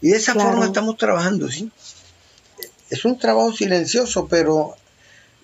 Y 0.00 0.10
de 0.10 0.16
esa 0.16 0.34
forma 0.34 0.66
estamos 0.66 0.96
trabajando, 0.96 1.50
¿sí? 1.50 1.70
Es 2.90 3.04
un 3.04 3.18
trabajo 3.18 3.52
silencioso, 3.52 4.28
pero 4.28 4.76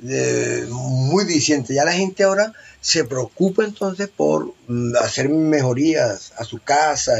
eh, 0.06 0.66
muy 0.70 1.24
diciente. 1.24 1.74
Ya 1.74 1.84
la 1.84 1.92
gente 1.92 2.24
ahora 2.24 2.52
se 2.80 3.04
preocupa 3.04 3.64
entonces 3.64 4.08
por 4.08 4.54
mm, 4.68 4.96
hacer 4.96 5.28
mejorías 5.28 6.32
a 6.38 6.44
su 6.44 6.58
casa. 6.58 7.14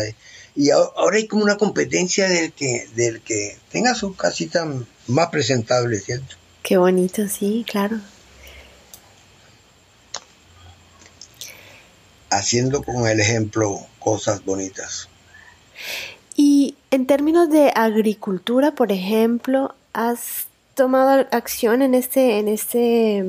Y 0.55 0.71
ahora 0.71 1.17
hay 1.17 1.27
como 1.27 1.43
una 1.43 1.57
competencia 1.57 2.29
del 2.29 2.53
que, 2.53 2.89
del 2.95 3.21
que 3.21 3.59
tenga 3.73 3.95
su 3.95 4.15
casita 4.15 4.67
más 5.09 5.29
presentable, 5.29 5.99
¿cierto? 5.99 6.37
Qué 6.63 6.77
bonito, 6.77 7.29
sí, 7.29 7.65
claro. 7.69 8.01
Haciendo 12.37 12.83
con 12.83 13.07
el 13.07 13.21
ejemplo 13.21 13.81
cosas 13.99 14.45
bonitas. 14.45 15.09
Y 16.37 16.77
En 16.95 17.07
términos 17.07 17.51
de 17.51 17.73
agricultura, 17.75 18.71
por 18.77 18.93
ejemplo, 18.93 19.75
¿has 19.93 20.47
tomado 20.75 21.27
acción 21.33 21.83
en 21.83 21.93
este, 21.93 22.39
en 22.39 22.47
este, 22.47 23.25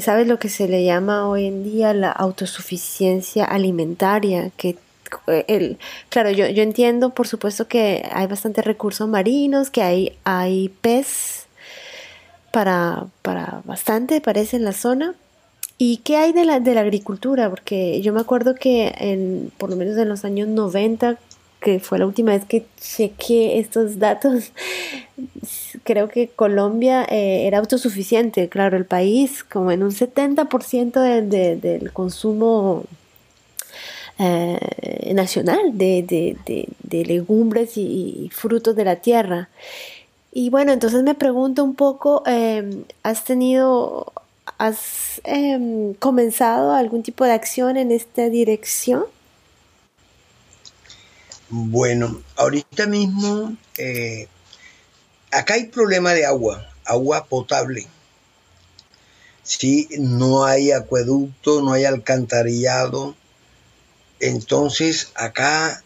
sabes 0.00 0.26
lo 0.26 0.38
que 0.38 0.48
se 0.48 0.66
le 0.66 0.82
llama 0.82 1.28
hoy 1.28 1.44
en 1.44 1.62
día 1.62 1.92
la 1.92 2.10
autosuficiencia 2.10 3.44
alimentaria, 3.44 4.50
que 4.56 4.78
el, 5.26 5.78
claro, 6.08 6.30
yo, 6.30 6.46
yo 6.48 6.62
entiendo 6.62 7.10
por 7.10 7.28
supuesto 7.28 7.68
que 7.68 8.08
hay 8.10 8.26
bastantes 8.26 8.64
recursos 8.64 9.06
marinos, 9.08 9.68
que 9.68 9.82
hay, 9.82 10.18
hay 10.24 10.70
pez 10.80 11.46
para, 12.50 13.08
para 13.20 13.60
bastante, 13.64 14.22
parece, 14.22 14.56
en 14.56 14.64
la 14.64 14.72
zona. 14.72 15.14
¿Y 15.78 15.98
qué 15.98 16.16
hay 16.16 16.32
de 16.32 16.44
la, 16.44 16.60
de 16.60 16.74
la 16.74 16.82
agricultura? 16.82 17.50
Porque 17.50 18.00
yo 18.02 18.12
me 18.12 18.20
acuerdo 18.20 18.54
que 18.54 18.94
en, 18.98 19.52
por 19.58 19.70
lo 19.70 19.76
menos 19.76 19.96
en 19.98 20.08
los 20.08 20.24
años 20.24 20.48
90, 20.48 21.18
que 21.60 21.80
fue 21.80 21.98
la 21.98 22.06
última 22.06 22.32
vez 22.32 22.44
que 22.44 22.66
chequeé 22.80 23.58
estos 23.58 23.98
datos, 23.98 24.52
creo 25.84 26.08
que 26.08 26.28
Colombia 26.28 27.04
eh, 27.08 27.46
era 27.46 27.58
autosuficiente, 27.58 28.48
claro, 28.48 28.76
el 28.76 28.84
país 28.84 29.44
como 29.44 29.70
en 29.72 29.82
un 29.82 29.90
70% 29.90 31.00
de, 31.00 31.56
del 31.56 31.92
consumo 31.92 32.84
eh, 34.18 35.12
nacional 35.14 35.76
de, 35.76 36.36
legumbres 36.90 37.76
y, 37.76 38.30
frutos 38.32 38.76
de 38.76 38.84
la 38.84 38.96
tierra. 38.96 39.48
Y 40.32 40.50
bueno, 40.50 40.72
entonces 40.72 41.02
me 41.02 41.14
pregunto 41.14 41.64
un 41.64 41.74
poco, 41.74 42.22
em, 42.26 42.84
¿has 43.02 43.24
tenido, 43.24 44.12
has 44.62 45.20
em, 45.24 45.92
comenzado 45.94 46.72
algún 46.72 47.02
tipo 47.02 47.24
de 47.24 47.32
acción 47.32 47.76
en 47.76 47.90
esta 47.90 48.28
dirección? 48.28 49.04
Bueno, 51.48 52.22
ahorita 52.36 52.86
mismo 52.86 53.56
eh, 53.76 54.28
acá 55.32 55.54
hay 55.54 55.64
problema 55.64 56.14
de 56.14 56.26
agua, 56.26 56.70
agua 56.84 57.24
potable. 57.24 57.88
Sí, 59.42 59.88
no 59.98 60.44
hay 60.44 60.70
acueducto, 60.70 61.60
no 61.60 61.72
hay 61.72 61.84
alcantarillado. 61.84 63.16
Entonces 64.20 65.10
acá 65.16 65.82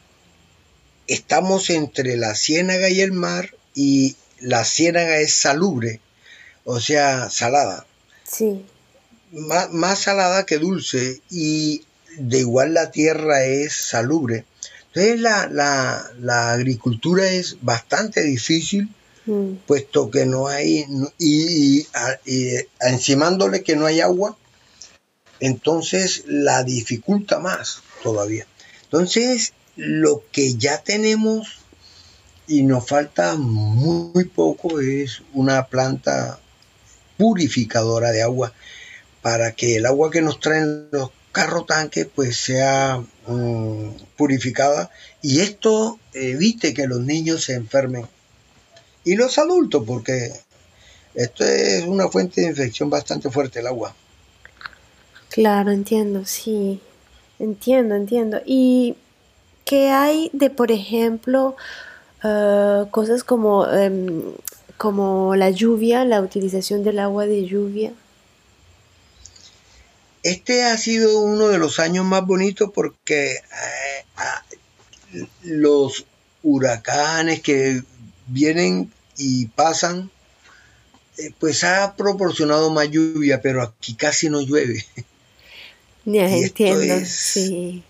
estamos 1.07 1.71
entre 1.71 2.19
la 2.19 2.35
ciénaga 2.35 2.91
y 2.91 3.01
el 3.01 3.12
mar 3.12 3.55
y 3.75 4.17
la 4.39 4.67
ciénaga 4.67 5.17
es 5.17 5.35
salubre, 5.35 6.01
o 6.65 6.79
sea, 6.79 7.31
salada. 7.31 7.87
Sí. 8.27 8.65
Más, 9.33 9.73
más 9.73 10.01
salada 10.01 10.47
que 10.47 10.59
dulce 10.59 11.21
y 11.31 11.83
de 12.19 12.41
igual 12.41 12.75
la 12.75 12.91
tierra 12.91 13.45
es 13.45 13.75
salubre. 13.75 14.45
Entonces 14.95 15.21
la, 15.21 16.53
agricultura 16.53 17.29
es 17.29 17.59
bastante 17.61 18.23
difícil, 18.23 18.89
mm. 19.27 19.57
puesto 19.67 20.11
que 20.11 20.25
no 20.25 20.49
hay, 20.49 20.87
y, 21.19 21.87
y, 22.25 22.57
encimándole 22.81 23.62
que 23.62 23.77
no 23.77 23.85
hay 23.85 24.01
agua, 24.01 24.39
entonces 25.39 26.25
la 26.27 26.65
dificulta 26.65 27.39
más 27.39 27.83
todavía. 28.03 28.47
Entonces, 28.85 29.53
lo 29.77 30.23
que 30.33 30.55
ya 30.55 30.83
tenemos 30.83 31.59
y 32.47 32.62
nos 32.62 32.87
falta 32.87 33.35
muy 33.35 34.25
poco 34.25 34.81
es 34.81 35.23
una 35.35 35.67
planta 35.67 36.39
purificadora 37.17 38.13
de 38.13 38.23
agua 38.23 38.53
para 39.23 39.53
que 39.53 39.77
el 39.77 39.87
agua 39.87 40.11
que 40.11 40.23
nos 40.23 40.41
traen 40.41 40.89
los 40.91 41.11
carro 41.33 41.65
tanque 41.65 42.07
pues 42.07 42.39
sea 42.39 43.03
mm, 43.27 43.89
purificada 44.17 44.91
y 45.21 45.41
esto 45.41 45.99
evite 46.15 46.73
que 46.73 46.87
los 46.87 47.01
niños 47.01 47.45
se 47.45 47.55
enfermen 47.55 48.07
y 49.05 49.17
los 49.17 49.37
adultos 49.37 49.85
porque 49.87 50.33
esto 51.17 51.45
es 51.45 51.85
una 51.85 52.09
fuente 52.09 52.43
de 52.43 52.49
infección 52.49 52.91
bastante 52.91 53.31
fuerte 53.31 53.61
el 53.61 53.67
agua. 53.67 53.95
Claro, 55.31 55.71
entiendo, 55.71 56.25
sí, 56.27 56.81
entiendo, 57.39 57.95
entiendo. 57.95 58.41
¿Y 58.45 58.97
qué 59.65 59.91
hay 59.91 60.31
de, 60.35 60.51
por 60.51 60.71
ejemplo, 60.71 61.57
eh, 62.23 62.85
cosas 62.91 63.25
como, 63.25 63.67
em, 63.71 64.23
como 64.77 65.37
la 65.37 65.51
lluvia, 65.51 66.05
la 66.05 66.21
utilización 66.21 66.85
del 66.85 66.99
agua 66.99 67.27
de 67.27 67.47
lluvia? 67.47 67.93
Este 70.23 70.65
ha 70.65 70.77
sido 70.77 71.21
uno 71.21 71.49
de 71.49 71.59
los 71.59 71.79
años 71.79 72.05
más 72.05 72.27
bonitos 72.27 72.71
porque 72.75 73.33
eh, 73.33 74.05
ah, 74.17 74.43
los 75.43 76.05
huracanes 76.43 77.41
que 77.41 77.83
vienen 78.27 78.93
y 79.17 79.47
pasan, 79.47 80.11
eh, 81.19 81.31
pues 81.39 81.65
ha 81.65 81.95
proporcionado 81.97 82.71
más 82.71 82.91
lluvia, 82.91 83.41
pero 83.41 83.62
aquí 83.62 83.95
casi 83.95 84.29
no 84.29 84.41
llueve. 84.41 84.85
Ya 86.09 86.31
entiendo, 86.31 87.05
sí. 87.05 87.83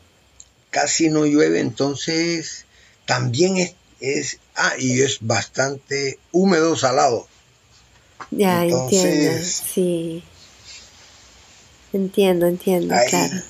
Casi 0.71 1.11
no 1.11 1.27
llueve, 1.27 1.61
entonces 1.61 2.65
también 3.05 3.59
es, 3.59 3.75
es, 4.01 4.39
ah, 4.57 4.75
y 4.79 5.01
es 5.03 5.19
bastante 5.21 6.19
húmedo, 6.33 6.77
salado. 6.77 7.27
Ya 8.31 8.65
entiendo, 8.65 9.45
sí. 9.45 10.23
Entiendo, 11.93 12.47
entiendo, 12.47 12.95
claro. 13.09 13.43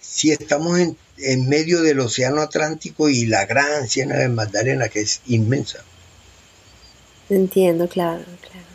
Si 0.00 0.30
estamos 0.30 0.78
en, 0.78 0.96
en, 1.18 1.48
medio 1.48 1.82
del 1.82 2.00
Océano 2.00 2.40
Atlántico 2.40 3.08
y 3.08 3.26
la 3.26 3.46
gran 3.46 3.88
Ciénaga 3.88 4.22
de 4.22 4.28
Magdalena, 4.28 4.88
que 4.88 5.00
es 5.00 5.20
inmensa. 5.26 5.84
Entiendo, 7.28 7.88
claro, 7.88 8.24
claro. 8.40 8.65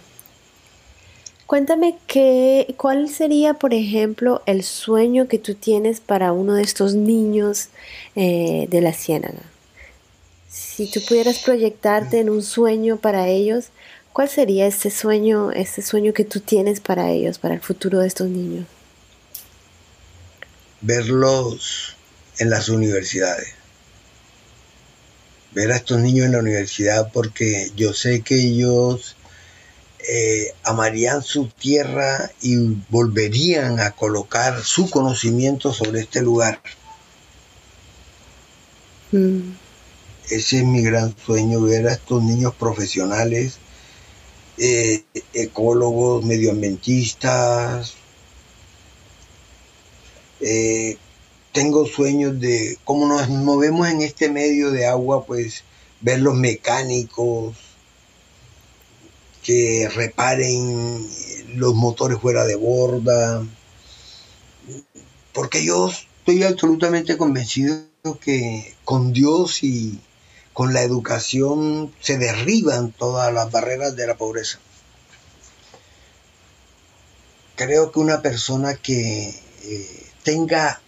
Cuéntame 1.52 1.98
qué, 2.08 2.76
cuál 2.78 3.10
sería, 3.10 3.56
por 3.56 3.74
ejemplo, 3.74 4.42
el 4.46 4.64
sueño 4.64 5.28
que 5.28 5.38
tú 5.38 5.54
tienes 5.54 6.00
para 6.00 6.32
uno 6.32 6.54
de 6.54 6.64
estos 6.64 6.96
niños 6.96 7.68
eh, 8.16 8.68
de 8.70 8.80
la 8.80 8.94
Ciénaga. 8.94 9.44
Si 10.48 10.90
tú 10.90 11.02
pudieras 11.06 11.40
proyectarte 11.40 12.22
en 12.22 12.30
un 12.30 12.42
sueño 12.42 12.96
para 12.96 13.28
ellos, 13.28 13.66
¿Cuál 14.14 14.30
sería 14.30 14.66
ese 14.66 14.92
sueño, 14.92 15.52
ese 15.52 15.82
sueño 15.82 16.14
que 16.14 16.24
tú 16.24 16.40
tienes 16.40 16.80
para 16.80 17.12
ellos, 17.12 17.38
para 17.38 17.54
el 17.54 17.62
futuro 17.62 18.00
de 18.00 18.08
estos 18.08 18.30
niños? 18.30 18.66
Verlos 20.80 21.98
en 22.40 22.50
las 22.50 22.70
universidades. 22.70 23.54
Ver 25.54 25.72
a 25.74 25.78
estos 25.78 26.00
niños 26.00 26.28
en 26.28 26.34
la 26.34 26.40
universidad 26.40 27.12
porque 27.12 27.72
yo 27.76 27.94
sé 27.94 28.22
que 28.22 28.36
ellos 28.36 29.18
eh, 30.08 30.54
amarían 30.64 31.22
su 31.22 31.48
tierra 31.48 32.32
y 32.42 32.58
volverían 32.90 33.80
a 33.80 33.92
colocar 33.92 34.64
su 34.64 34.90
conocimiento 34.90 35.74
sobre 35.74 36.02
este 36.02 36.22
lugar. 36.22 36.62
Mm. 39.12 39.52
Ese 40.30 40.60
es 40.60 40.64
mi 40.64 40.82
gran 40.82 41.16
sueño, 41.18 41.62
ver 41.62 41.88
a 41.88 41.94
estos 41.94 42.24
niños 42.24 42.56
profesionales 42.56 43.60
eh, 44.58 45.04
ecólogos, 45.34 46.24
medioambientistas. 46.24 47.96
Eh, 50.40 50.98
tengo 51.52 51.86
sueños 51.86 52.40
de 52.40 52.78
cómo 52.84 53.08
nos 53.08 53.28
movemos 53.30 53.88
en 53.90 54.02
este 54.02 54.30
medio 54.30 54.72
de 54.72 54.86
agua, 54.86 55.26
pues 55.26 55.64
ver 56.00 56.20
los 56.20 56.36
mecánicos 56.36 57.56
que 59.44 59.90
reparen 59.94 61.10
los 61.56 61.74
motores 61.74 62.20
fuera 62.20 62.46
de 62.46 62.56
borda, 62.56 63.44
porque 65.34 65.64
yo 65.66 65.90
estoy 65.90 66.44
absolutamente 66.44 67.18
convencido 67.18 67.86
que 68.20 68.76
con 68.84 69.14
Dios 69.14 69.64
y 69.64 70.00
con 70.54 70.74
la 70.74 70.84
educación 70.84 71.94
se 72.00 72.18
derriban 72.18 72.92
todas 72.92 73.34
las 73.34 73.52
barreras 73.52 73.96
de 73.96 74.08
la 74.08 74.16
pobreza. 74.16 74.60
Creo 77.56 77.92
que 77.92 78.00
una 78.00 78.22
persona 78.22 78.76
que 78.76 79.30
eh, 79.64 80.08
tenga 80.24 80.82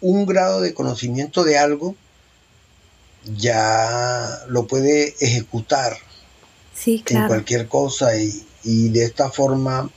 un 0.00 0.26
grado 0.26 0.60
de 0.60 0.74
conocimiento 0.74 1.44
de 1.44 1.58
algo 1.58 1.94
ya 3.24 4.44
lo 4.48 4.66
puede 4.66 5.14
ejecutar 5.20 5.96
en 6.84 7.26
cualquier 7.26 7.68
cosa 7.68 8.16
y, 8.16 8.46
y 8.64 8.88
de 8.90 9.04
esta 9.04 9.30
forma 9.30 9.90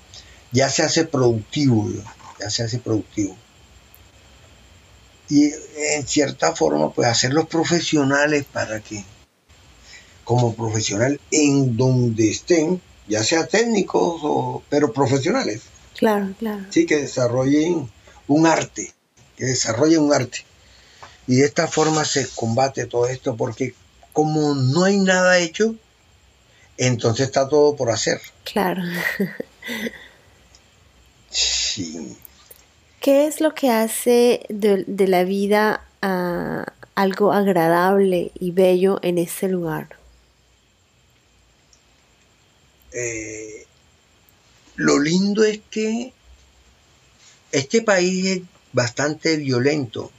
ya 0.51 0.69
se 0.69 0.83
hace 0.83 1.05
productivo, 1.05 1.89
ya 2.39 2.49
se 2.49 2.63
hace 2.63 2.79
productivo 2.79 3.35
y 5.29 5.51
en 5.77 6.07
cierta 6.07 6.55
forma 6.55 6.91
pues 6.91 7.07
hacerlos 7.07 7.47
profesionales 7.47 8.45
para 8.51 8.79
que 8.79 9.03
como 10.23 10.55
profesional 10.55 11.19
en 11.31 11.77
donde 11.77 12.29
estén, 12.29 12.81
ya 13.07 13.23
sea 13.23 13.47
técnicos 13.47 14.21
o 14.23 14.63
pero 14.69 14.91
profesionales. 14.91 15.61
Claro, 15.97 16.33
claro. 16.37 16.65
Sí, 16.69 16.85
que 16.85 16.97
desarrollen 16.97 17.89
un 18.27 18.47
arte 18.47 18.93
que 19.39 19.45
desarrollen 19.45 20.01
un 20.01 20.13
arte. 20.13 20.45
Y 21.25 21.37
de 21.37 21.45
esta 21.45 21.67
forma 21.67 22.03
se 22.03 22.27
combate 22.27 22.85
todo 22.85 23.07
esto, 23.07 23.37
porque 23.37 23.73
como 24.11 24.53
no 24.53 24.83
hay 24.83 24.97
nada 24.97 25.39
hecho, 25.39 25.75
entonces 26.79 27.27
está 27.27 27.47
todo 27.47 27.75
por 27.75 27.91
hacer. 27.91 28.21
Claro. 28.45 28.81
Sí. 31.29 32.17
¿Qué 33.01 33.27
es 33.27 33.39
lo 33.39 33.53
que 33.53 33.69
hace 33.69 34.45
de, 34.49 35.07
la 35.07 35.23
vida 35.23 35.85
ah, 36.01 36.65
algo 36.95 37.31
agradable 37.31 38.31
y 38.39 38.51
bello 38.51 38.99
en 39.03 39.19
ese 39.19 39.47
lugar? 39.47 39.89
Eh, 42.91 43.65
lo 44.75 44.99
lindo 44.99 45.43
es 45.43 45.59
que 45.69 46.13
este 47.51 47.81
país 47.81 48.25
es 48.25 48.41
bastante 48.73 49.37
violento, 49.37 50.11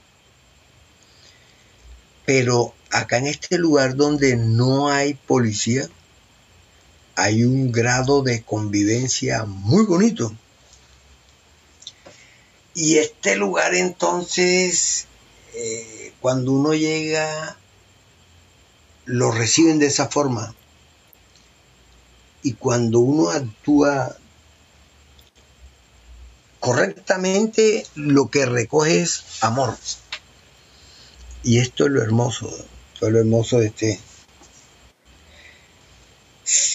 pero 2.25 2.73
acá 2.91 3.17
en 3.17 3.27
este 3.27 3.57
lugar 3.57 3.95
donde 3.95 4.37
no 4.37 4.89
hay 4.89 5.15
policía, 5.15 5.89
hay 7.15 7.43
un 7.43 7.71
grado 7.71 8.21
de 8.21 8.43
convivencia 8.43 9.45
muy 9.45 9.85
bonito. 9.85 10.33
Y 12.73 12.97
este 12.97 13.35
lugar 13.35 13.75
entonces, 13.75 15.07
eh, 15.53 16.13
cuando 16.21 16.53
uno 16.53 16.73
llega, 16.73 17.57
lo 19.05 19.31
reciben 19.31 19.79
de 19.79 19.87
esa 19.87 20.07
forma. 20.07 20.55
Y 22.43 22.53
cuando 22.53 22.99
uno 22.99 23.29
actúa 23.29 24.15
correctamente, 26.59 27.85
lo 27.95 28.29
que 28.29 28.45
recoge 28.45 29.01
es 29.01 29.23
amor. 29.41 29.77
Y 31.43 31.57
esto 31.57 31.85
es 31.85 31.91
lo 31.91 32.01
hermoso, 32.01 32.47
esto 32.93 33.07
es 33.07 33.13
lo 33.13 33.19
hermoso 33.19 33.59
de 33.59 33.67
este, 33.67 33.99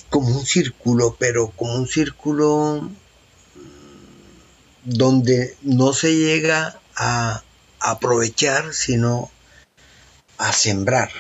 como 0.08 0.28
un 0.28 0.46
círculo, 0.46 1.16
pero 1.18 1.50
como 1.50 1.74
un 1.74 1.86
círculo 1.86 2.90
donde 4.84 5.56
no 5.62 5.92
se 5.92 6.14
llega 6.14 6.80
a 6.94 7.42
aprovechar, 7.80 8.72
sino 8.72 9.30
a 10.38 10.52
sembrar. 10.52 11.10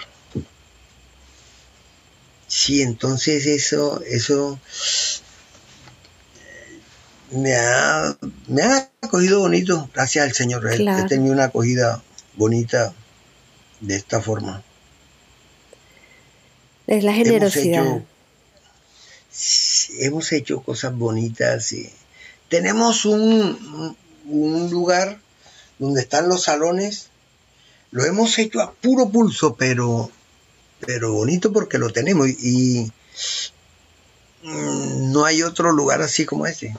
Sí, 2.46 2.82
entonces 2.82 3.46
eso, 3.46 4.00
eso 4.02 4.58
me 7.30 7.56
ha, 7.56 8.16
me 8.46 8.62
ha 8.62 8.90
acogido 9.00 9.40
bonito, 9.40 9.90
gracias 9.92 10.24
al 10.24 10.32
Señor. 10.32 10.66
He 10.72 11.08
tenido 11.08 11.32
una 11.32 11.44
acogida 11.44 12.02
bonita 12.36 12.94
de 13.80 13.96
esta 13.96 14.20
forma. 14.20 14.62
Es 16.86 17.02
la 17.02 17.12
generosidad. 17.12 17.84
Hemos 17.84 17.96
hecho, 17.96 18.06
hemos 19.98 20.32
hecho 20.32 20.62
cosas 20.62 20.96
bonitas 20.96 21.72
y 21.72 21.90
tenemos 22.48 23.04
un, 23.04 23.96
lugar 24.70 25.18
donde 25.78 26.00
están 26.00 26.28
los 26.28 26.44
salones. 26.44 27.08
Lo 27.90 28.04
hemos 28.04 28.38
hecho 28.38 28.60
a 28.60 28.72
puro 28.72 29.08
pulso, 29.08 29.54
pero, 29.54 30.10
pero 30.80 31.12
bonito 31.12 31.52
porque 31.52 31.78
lo 31.78 31.90
tenemos 31.90 32.28
y, 32.28 32.90
mm, 34.42 35.12
no 35.12 35.24
hay 35.24 35.42
otro 35.42 35.72
lugar 35.72 36.02
así 36.02 36.24
como 36.24 36.46
ese. 36.46 36.74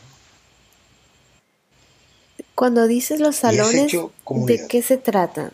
Cuando 2.55 2.87
dices 2.87 3.19
los 3.19 3.35
salones, 3.35 3.91
¿de 3.91 4.67
qué 4.67 4.81
se 4.81 4.97
trata? 4.97 5.51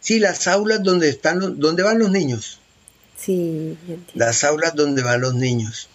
Sí, 0.00 0.20
las 0.20 0.46
aulas 0.46 0.82
donde 0.82 1.08
están, 1.08 1.58
donde 1.58 1.82
van 1.82 1.98
los 1.98 2.10
niños. 2.10 2.60
Sí, 3.18 3.76
las 4.14 4.44
aulas 4.44 4.74
donde 4.74 5.02
van 5.02 5.20
los 5.20 5.34
niños. 5.34 5.88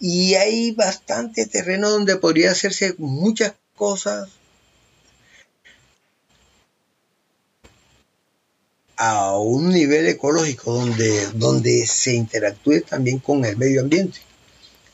Y 0.00 0.34
hay 0.34 0.72
bastante 0.72 1.46
terreno 1.46 1.90
donde 1.90 2.16
podría 2.16 2.50
hacerse 2.50 2.94
muchas 2.98 3.54
cosas. 3.74 4.28
A 8.96 9.36
un 9.38 9.70
nivel 9.70 10.06
ecológico 10.06 10.72
donde, 10.72 11.26
donde 11.34 11.86
se 11.86 12.12
interactúe 12.12 12.82
también 12.82 13.18
con 13.18 13.44
el 13.44 13.56
medio 13.56 13.80
ambiente. 13.80 14.20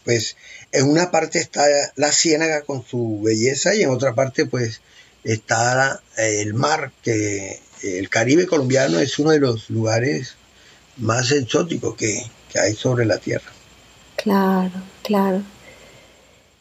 Pues 0.04 0.36
en 0.72 0.88
una 0.88 1.10
parte 1.10 1.38
está 1.38 1.66
la 1.96 2.12
ciénaga 2.12 2.62
con 2.62 2.84
su 2.86 3.20
belleza 3.22 3.74
y 3.74 3.82
en 3.82 3.90
otra 3.90 4.14
parte 4.14 4.46
pues 4.46 4.80
está 5.24 6.00
el 6.16 6.54
mar, 6.54 6.92
que 7.02 7.60
el 7.82 8.08
Caribe 8.08 8.46
colombiano 8.46 9.00
es 9.00 9.18
uno 9.18 9.30
de 9.32 9.40
los 9.40 9.68
lugares 9.68 10.36
más 11.00 11.32
exóticos 11.32 11.96
que 11.96 12.22
hay 12.54 12.74
sobre 12.74 13.04
la 13.04 13.18
Tierra. 13.18 13.50
Claro, 14.16 14.72
claro. 15.02 15.42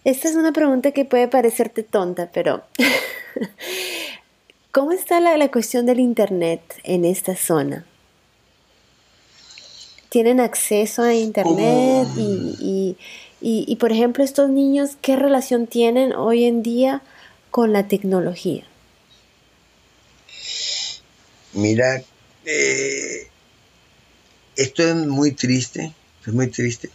Esta 0.06 0.30
es 0.30 0.36
una 0.36 0.54
pregunta 0.54 0.92
que 0.92 1.06
puede 1.06 1.28
parecerte 1.28 1.84
tonta, 1.84 2.32
pero 2.34 2.64
¿cómo 4.72 4.92
está 4.94 5.20
la, 5.20 5.52
cuestión 5.52 5.86
del 5.86 6.00
Internet 6.00 6.62
en 6.84 7.04
esta 7.04 7.36
zona? 7.36 7.86
¿Tienen 10.10 10.40
acceso 10.40 11.04
a 11.04 11.14
Internet? 11.14 12.08
Y, 12.18 12.98
y, 13.42 13.76
por 13.76 13.92
ejemplo, 13.92 14.24
estos 14.24 14.50
niños, 14.50 14.92
¿qué 15.02 15.16
relación 15.16 15.68
tienen 15.68 16.14
hoy 16.14 16.46
en 16.46 16.64
día 16.64 17.04
con 17.52 17.74
la 17.74 17.88
tecnología? 17.88 18.64
Mira, 21.54 22.02
eh, 22.46 23.28
esto 24.62 24.84
es 24.84 24.96
muy 24.96 25.32
triste, 25.32 25.94
es 26.26 26.34
muy 26.34 26.48
triste 26.48 26.90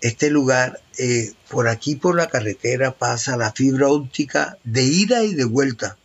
este 0.00 0.30
lugar, 0.30 0.80
eh, 0.98 1.32
por 1.48 1.68
aquí 1.68 1.96
por 1.96 2.16
la 2.16 2.28
carretera 2.28 2.92
pasa 2.92 3.36
la 3.36 3.52
fibra 3.52 3.88
óptica 3.88 4.58
de 4.64 4.84
ida 4.84 5.24
y 5.24 5.34
de 5.34 5.44
vuelta. 5.44 5.96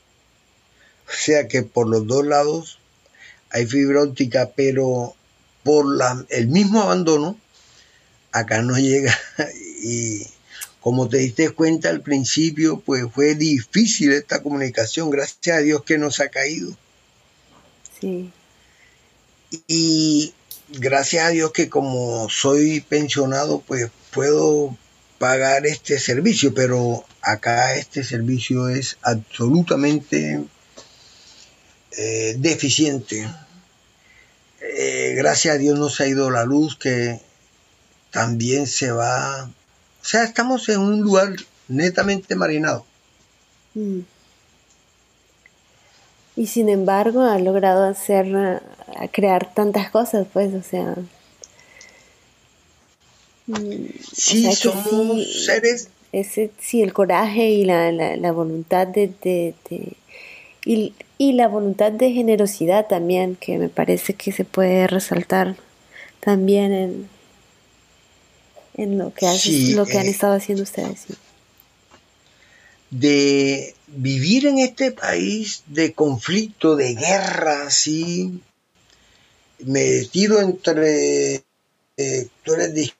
O 1.07 1.11
sea 1.11 1.47
que 1.47 1.61
por 1.61 1.87
los 1.87 2.07
dos 2.07 2.25
lados 2.25 2.79
hay 3.49 3.67
fibra 3.67 4.03
óptica, 4.03 4.51
pero 4.55 5.15
por 5.63 5.95
la, 5.95 6.25
el 6.29 6.47
mismo 6.47 6.81
abandono, 6.81 7.37
acá 8.31 8.61
no 8.61 8.77
llega. 8.77 9.17
Y 9.83 10.25
como 10.79 11.07
te 11.07 11.17
diste 11.17 11.51
cuenta 11.51 11.89
al 11.89 12.01
principio, 12.01 12.79
pues 12.79 13.05
fue 13.13 13.35
difícil 13.35 14.11
esta 14.13 14.41
comunicación. 14.41 15.09
Gracias 15.09 15.57
a 15.57 15.61
Dios 15.61 15.83
que 15.83 15.97
nos 15.97 16.19
ha 16.19 16.29
caído. 16.29 16.75
Sí. 17.99 18.31
Y 19.67 20.33
gracias 20.73 21.25
a 21.25 21.29
Dios 21.29 21.51
que 21.51 21.69
como 21.69 22.29
soy 22.29 22.81
pensionado, 22.81 23.61
pues 23.65 23.89
puedo 24.11 24.75
pagar 25.17 25.65
este 25.65 25.99
servicio, 25.99 26.53
pero 26.53 27.05
acá 27.21 27.75
este 27.75 28.03
servicio 28.03 28.69
es 28.69 28.97
absolutamente 29.01 30.43
eh, 31.97 32.35
deficiente. 32.37 33.29
Eh, 34.59 35.13
gracias 35.15 35.55
a 35.55 35.57
Dios 35.57 35.77
nos 35.77 35.99
ha 36.01 36.07
ido 36.07 36.31
la 36.31 36.45
luz 36.45 36.77
que 36.77 37.19
también 38.11 38.67
se 38.67 38.91
va. 38.91 39.45
O 39.45 40.05
sea, 40.05 40.23
estamos 40.23 40.67
en 40.69 40.79
un 40.79 41.01
lugar 41.01 41.35
netamente 41.67 42.35
marinado. 42.35 42.85
Mm. 43.73 43.99
Y 46.35 46.47
sin 46.47 46.69
embargo 46.69 47.21
ha 47.21 47.37
logrado 47.37 47.83
hacer, 47.83 48.61
a 48.97 49.07
crear 49.07 49.53
tantas 49.53 49.89
cosas, 49.89 50.27
pues, 50.31 50.53
o 50.53 50.61
sea. 50.63 50.95
Mm, 53.47 53.87
sí, 54.13 54.51
somos 54.53 55.45
seres. 55.45 55.89
Ese, 56.11 56.51
sí, 56.59 56.81
el 56.81 56.93
coraje 56.93 57.49
y 57.49 57.65
la, 57.65 57.91
la, 57.91 58.31
voluntad 58.31 58.85
de, 58.85 59.11
de, 59.23 59.55
y, 60.63 60.93
y, 61.17 61.33
la 61.33 61.47
voluntad 61.47 61.91
de 61.91 62.11
generosidad 62.11 62.87
también, 62.87 63.35
que 63.35 63.57
me 63.57 63.67
parece 63.67 64.13
que 64.13 64.31
se 64.31 64.45
puede 64.45 64.85
resaltar 64.85 65.55
también 66.19 66.71
en, 66.71 67.09
en 68.75 68.97
lo 68.97 69.13
que, 69.13 69.25
lo 69.75 69.85
que 69.85 69.97
han 69.97 70.05
eh, 70.05 70.11
estado 70.11 70.35
haciendo 70.35 70.63
ustedes. 70.63 71.05
De 72.91 73.75
vivir 73.87 74.45
en 74.47 74.59
este 74.59 74.91
país 74.91 75.63
de 75.67 75.93
conflicto, 75.93 76.75
de 76.75 76.95
guerra, 76.95 77.67
así, 77.67 78.39
metido 79.65 80.41
entre, 80.41 81.43
eh, 81.97 82.27
tú 82.43 82.53
eres 82.53 82.73
de 82.73 82.91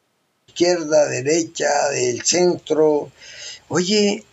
izquierda, 0.48 1.08
derecha, 1.08 1.90
del 1.90 2.22
centro, 2.24 3.12
oye, 3.68 4.24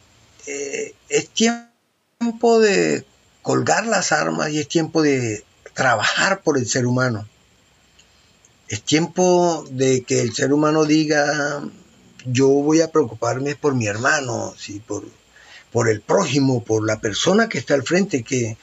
eh, 0.47 0.95
es 1.09 1.29
tiempo 1.31 2.61
de 2.61 3.05
colgar 3.43 3.87
las 3.87 4.13
armas 4.13 4.51
y 4.51 4.59
es 4.59 4.69
tiempo 4.69 5.03
de 5.03 5.45
trabajar 5.75 6.43
por 6.43 6.59
el 6.59 6.67
ser 6.67 6.87
humano. 6.87 7.27
Es 8.69 8.83
tiempo 8.83 9.65
de 9.71 10.03
que 10.03 10.21
el 10.21 10.35
ser 10.35 10.53
humano 10.53 10.85
diga, 10.85 11.63
yo 12.27 12.49
voy 12.49 12.83
a 12.83 12.93
preocuparme 12.93 13.57
por 13.57 13.75
mi 13.75 13.87
hermano, 13.87 14.55
¿sí? 14.59 14.81
por, 14.87 15.05
por 15.73 15.89
el 15.89 16.01
prójimo, 16.01 16.63
por 16.63 16.87
la 16.87 17.01
persona 17.01 17.49
que 17.49 17.59
está 17.59 17.75
al 17.75 17.83
frente, 17.83 18.23
que 18.23 18.57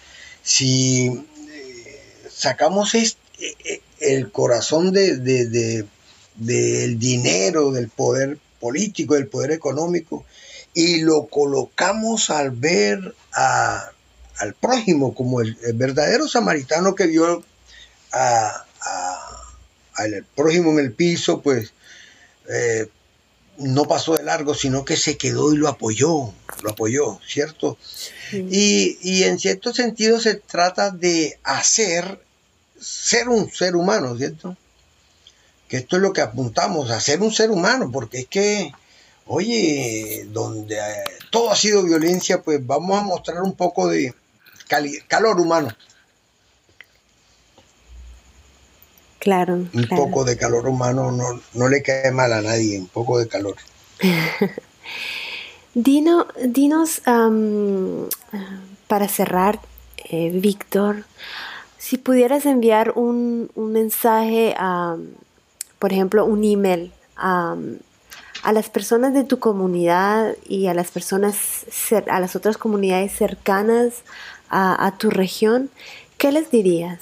si 0.43 1.07
eh, 1.07 2.01
sacamos 2.29 2.95
este, 2.95 3.26
el 3.99 4.31
corazón 4.31 4.91
de, 4.91 5.85
del 6.35 6.99
dinero, 6.99 7.71
del 7.71 7.89
poder 7.89 8.37
político, 8.59 9.15
del 9.15 9.27
poder 9.27 9.51
económico, 9.51 10.25
y 10.73 11.01
lo 11.01 11.27
colocamos 11.27 12.29
al 12.29 12.51
ver 12.51 13.15
al 13.31 14.53
prójimo 14.59 15.15
como 15.15 15.41
el, 15.41 15.57
verdadero 15.73 16.27
samaritano 16.27 16.95
que 16.95 17.07
vio 17.07 17.43
al 18.11 18.53
prójimo 20.35 20.71
en 20.71 20.79
el 20.79 20.93
piso, 20.93 21.41
pues 21.41 21.73
eh, 22.49 22.87
no 23.57 23.85
pasó 23.85 24.15
de 24.15 24.23
largo, 24.23 24.53
sino 24.53 24.85
que 24.85 24.95
se 24.95 25.17
quedó 25.17 25.53
y 25.53 25.57
lo 25.57 25.67
apoyó, 25.67 26.33
lo 26.61 26.69
apoyó, 26.69 27.19
¿cierto? 27.27 27.77
Y, 28.31 28.99
y, 29.01 29.23
en 29.23 29.39
cierto 29.39 29.73
sentido 29.73 30.19
se 30.19 30.35
trata 30.35 30.91
de 30.91 31.39
hacer 31.43 32.19
ser 32.79 33.29
un 33.29 33.51
ser 33.51 33.75
humano, 33.75 34.15
¿cierto? 34.17 34.55
Que 35.67 35.77
esto 35.77 35.97
es 35.97 36.01
lo 36.01 36.13
que 36.13 36.21
apuntamos, 36.21 36.89
a 36.91 36.99
ser 36.99 37.21
un 37.21 37.31
ser 37.31 37.51
humano, 37.51 37.89
porque 37.91 38.19
es 38.19 38.27
que, 38.27 38.71
oye, 39.25 40.25
donde 40.31 40.77
eh, 40.77 41.03
todo 41.29 41.51
ha 41.51 41.55
sido 41.55 41.83
violencia, 41.83 42.41
pues 42.41 42.65
vamos 42.65 42.99
a 42.99 43.03
mostrar 43.03 43.41
un 43.41 43.53
poco 43.53 43.87
de 43.87 44.13
calor 45.07 45.39
humano. 45.39 45.69
Claro. 49.19 49.55
Un 49.55 49.87
poco 49.89 50.23
de 50.23 50.37
calor 50.37 50.67
humano 50.67 51.11
no, 51.11 51.41
no, 51.53 51.67
le 51.67 51.81
cae 51.81 52.11
mal 52.11 52.31
a 52.31 52.41
nadie, 52.41 52.79
un 52.79 52.87
poco 52.87 53.19
de 53.19 53.27
calor. 53.27 53.55
Dino, 55.73 56.27
dinos, 56.43 57.01
para 58.87 59.07
cerrar, 59.07 59.59
eh, 60.09 60.31
Víctor, 60.33 61.03
si 61.87 61.97
pudieras 61.97 62.45
enviar 62.45 62.91
un, 62.97 63.49
mensaje, 63.55 64.53
a, 64.57 64.97
por 65.79 65.93
ejemplo, 65.93 66.25
un 66.25 66.43
email 66.43 66.91
a, 67.15 67.55
las 68.51 68.69
personas 68.69 69.13
de 69.13 69.23
tu 69.23 69.39
comunidad 69.39 70.35
y 70.49 70.67
a 70.67 70.73
las 70.73 70.91
personas, 70.91 71.65
a 72.09 72.19
las 72.19 72.35
otras 72.35 72.57
comunidades 72.57 73.13
cercanas 73.13 73.93
a, 74.49 74.95
tu 74.97 75.09
región, 75.09 75.69
¿qué 76.17 76.33
les 76.33 76.51
dirías? 76.51 76.99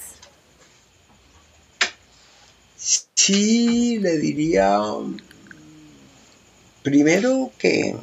Sí, 2.76 3.98
le 3.98 4.18
diría 4.18 4.78
primero 6.84 7.50
que 7.58 7.96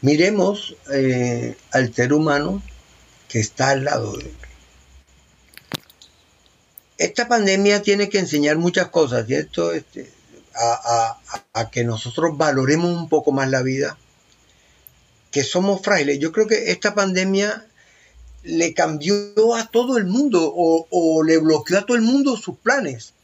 miremos 0.00 0.74
eh, 0.90 1.54
al 1.70 1.92
ser 1.92 2.14
humano 2.14 2.62
que 3.34 3.40
está 3.40 3.70
al 3.70 3.82
lado 3.82 4.16
de 4.16 4.26
él. 4.26 4.36
Esta 6.98 7.26
pandemia 7.26 7.82
tiene 7.82 8.08
que 8.08 8.20
enseñar 8.20 8.58
muchas 8.58 8.90
cosas, 8.90 9.26
¿cierto? 9.26 9.72
Este, 9.72 10.08
a, 10.54 11.68
que 11.72 11.82
nosotros 11.82 12.38
valoremos 12.38 12.96
un 12.96 13.08
poco 13.08 13.32
más 13.32 13.50
la 13.50 13.62
vida, 13.62 13.98
que 15.32 15.42
somos 15.42 15.82
frágiles. 15.82 16.20
Yo 16.20 16.30
creo 16.30 16.46
que 16.46 16.70
esta 16.70 16.94
pandemia 16.94 17.66
le 18.44 18.72
cambió 18.72 19.56
a 19.56 19.66
todo 19.66 19.98
el 19.98 20.04
mundo 20.04 20.52
o, 20.54 20.86
o 20.88 21.24
le 21.24 21.38
bloqueó 21.38 21.80
a 21.80 21.86
todo 21.86 21.96
el 21.96 22.04
mundo 22.04 22.36
sus 22.36 22.56
planes. 22.58 23.14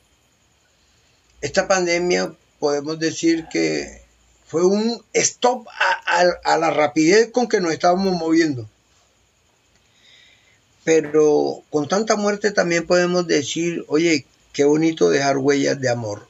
Esta 1.40 1.68
pandemia 1.68 2.34
podemos 2.58 2.98
decir 2.98 3.46
que 3.48 4.02
fue 4.44 4.64
un 4.64 5.04
stop 5.12 5.68
a, 5.68 6.22
a 6.42 6.58
la 6.58 6.70
rapidez 6.70 7.30
con 7.30 7.46
que 7.46 7.60
nos 7.60 7.70
estábamos 7.70 8.12
moviendo 8.14 8.68
pero 10.84 11.62
con 11.70 11.88
tanta 11.88 12.16
muerte 12.16 12.50
también 12.52 12.86
podemos 12.86 13.26
decir, 13.26 13.84
oye, 13.88 14.26
qué 14.52 14.64
bonito 14.64 15.10
dejar 15.10 15.38
huellas 15.38 15.80
de 15.80 15.88
amor. 15.88 16.26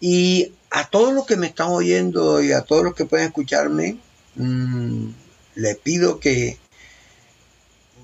Y 0.00 0.52
a 0.70 0.88
todos 0.88 1.12
los 1.12 1.26
que 1.26 1.36
me 1.36 1.46
están 1.46 1.68
oyendo 1.68 2.42
y 2.42 2.52
a 2.52 2.62
todos 2.62 2.84
los 2.84 2.94
que 2.94 3.04
pueden 3.04 3.26
escucharme, 3.26 3.98
mm, 4.36 5.08
le 5.54 5.74
pido 5.76 6.18
que 6.18 6.58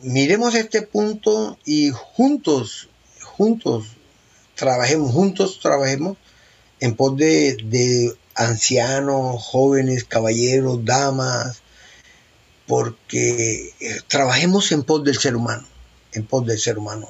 miremos 0.02 0.54
este 0.54 0.82
punto 0.82 1.58
y 1.64 1.90
juntos, 1.90 2.88
juntos, 3.22 3.86
trabajemos, 4.54 5.12
juntos 5.12 5.60
trabajemos 5.60 6.16
en 6.80 6.94
pos 6.94 7.16
de, 7.16 7.56
de 7.64 8.14
ancianos, 8.34 9.42
jóvenes, 9.42 10.04
caballeros, 10.04 10.84
damas, 10.84 11.62
porque 12.68 13.72
eh, 13.80 14.00
trabajemos 14.06 14.70
en 14.72 14.84
pos 14.84 15.02
del 15.02 15.18
ser 15.18 15.34
humano, 15.34 15.66
en 16.12 16.24
pos 16.24 16.46
del 16.46 16.58
ser 16.58 16.78
humano. 16.78 17.08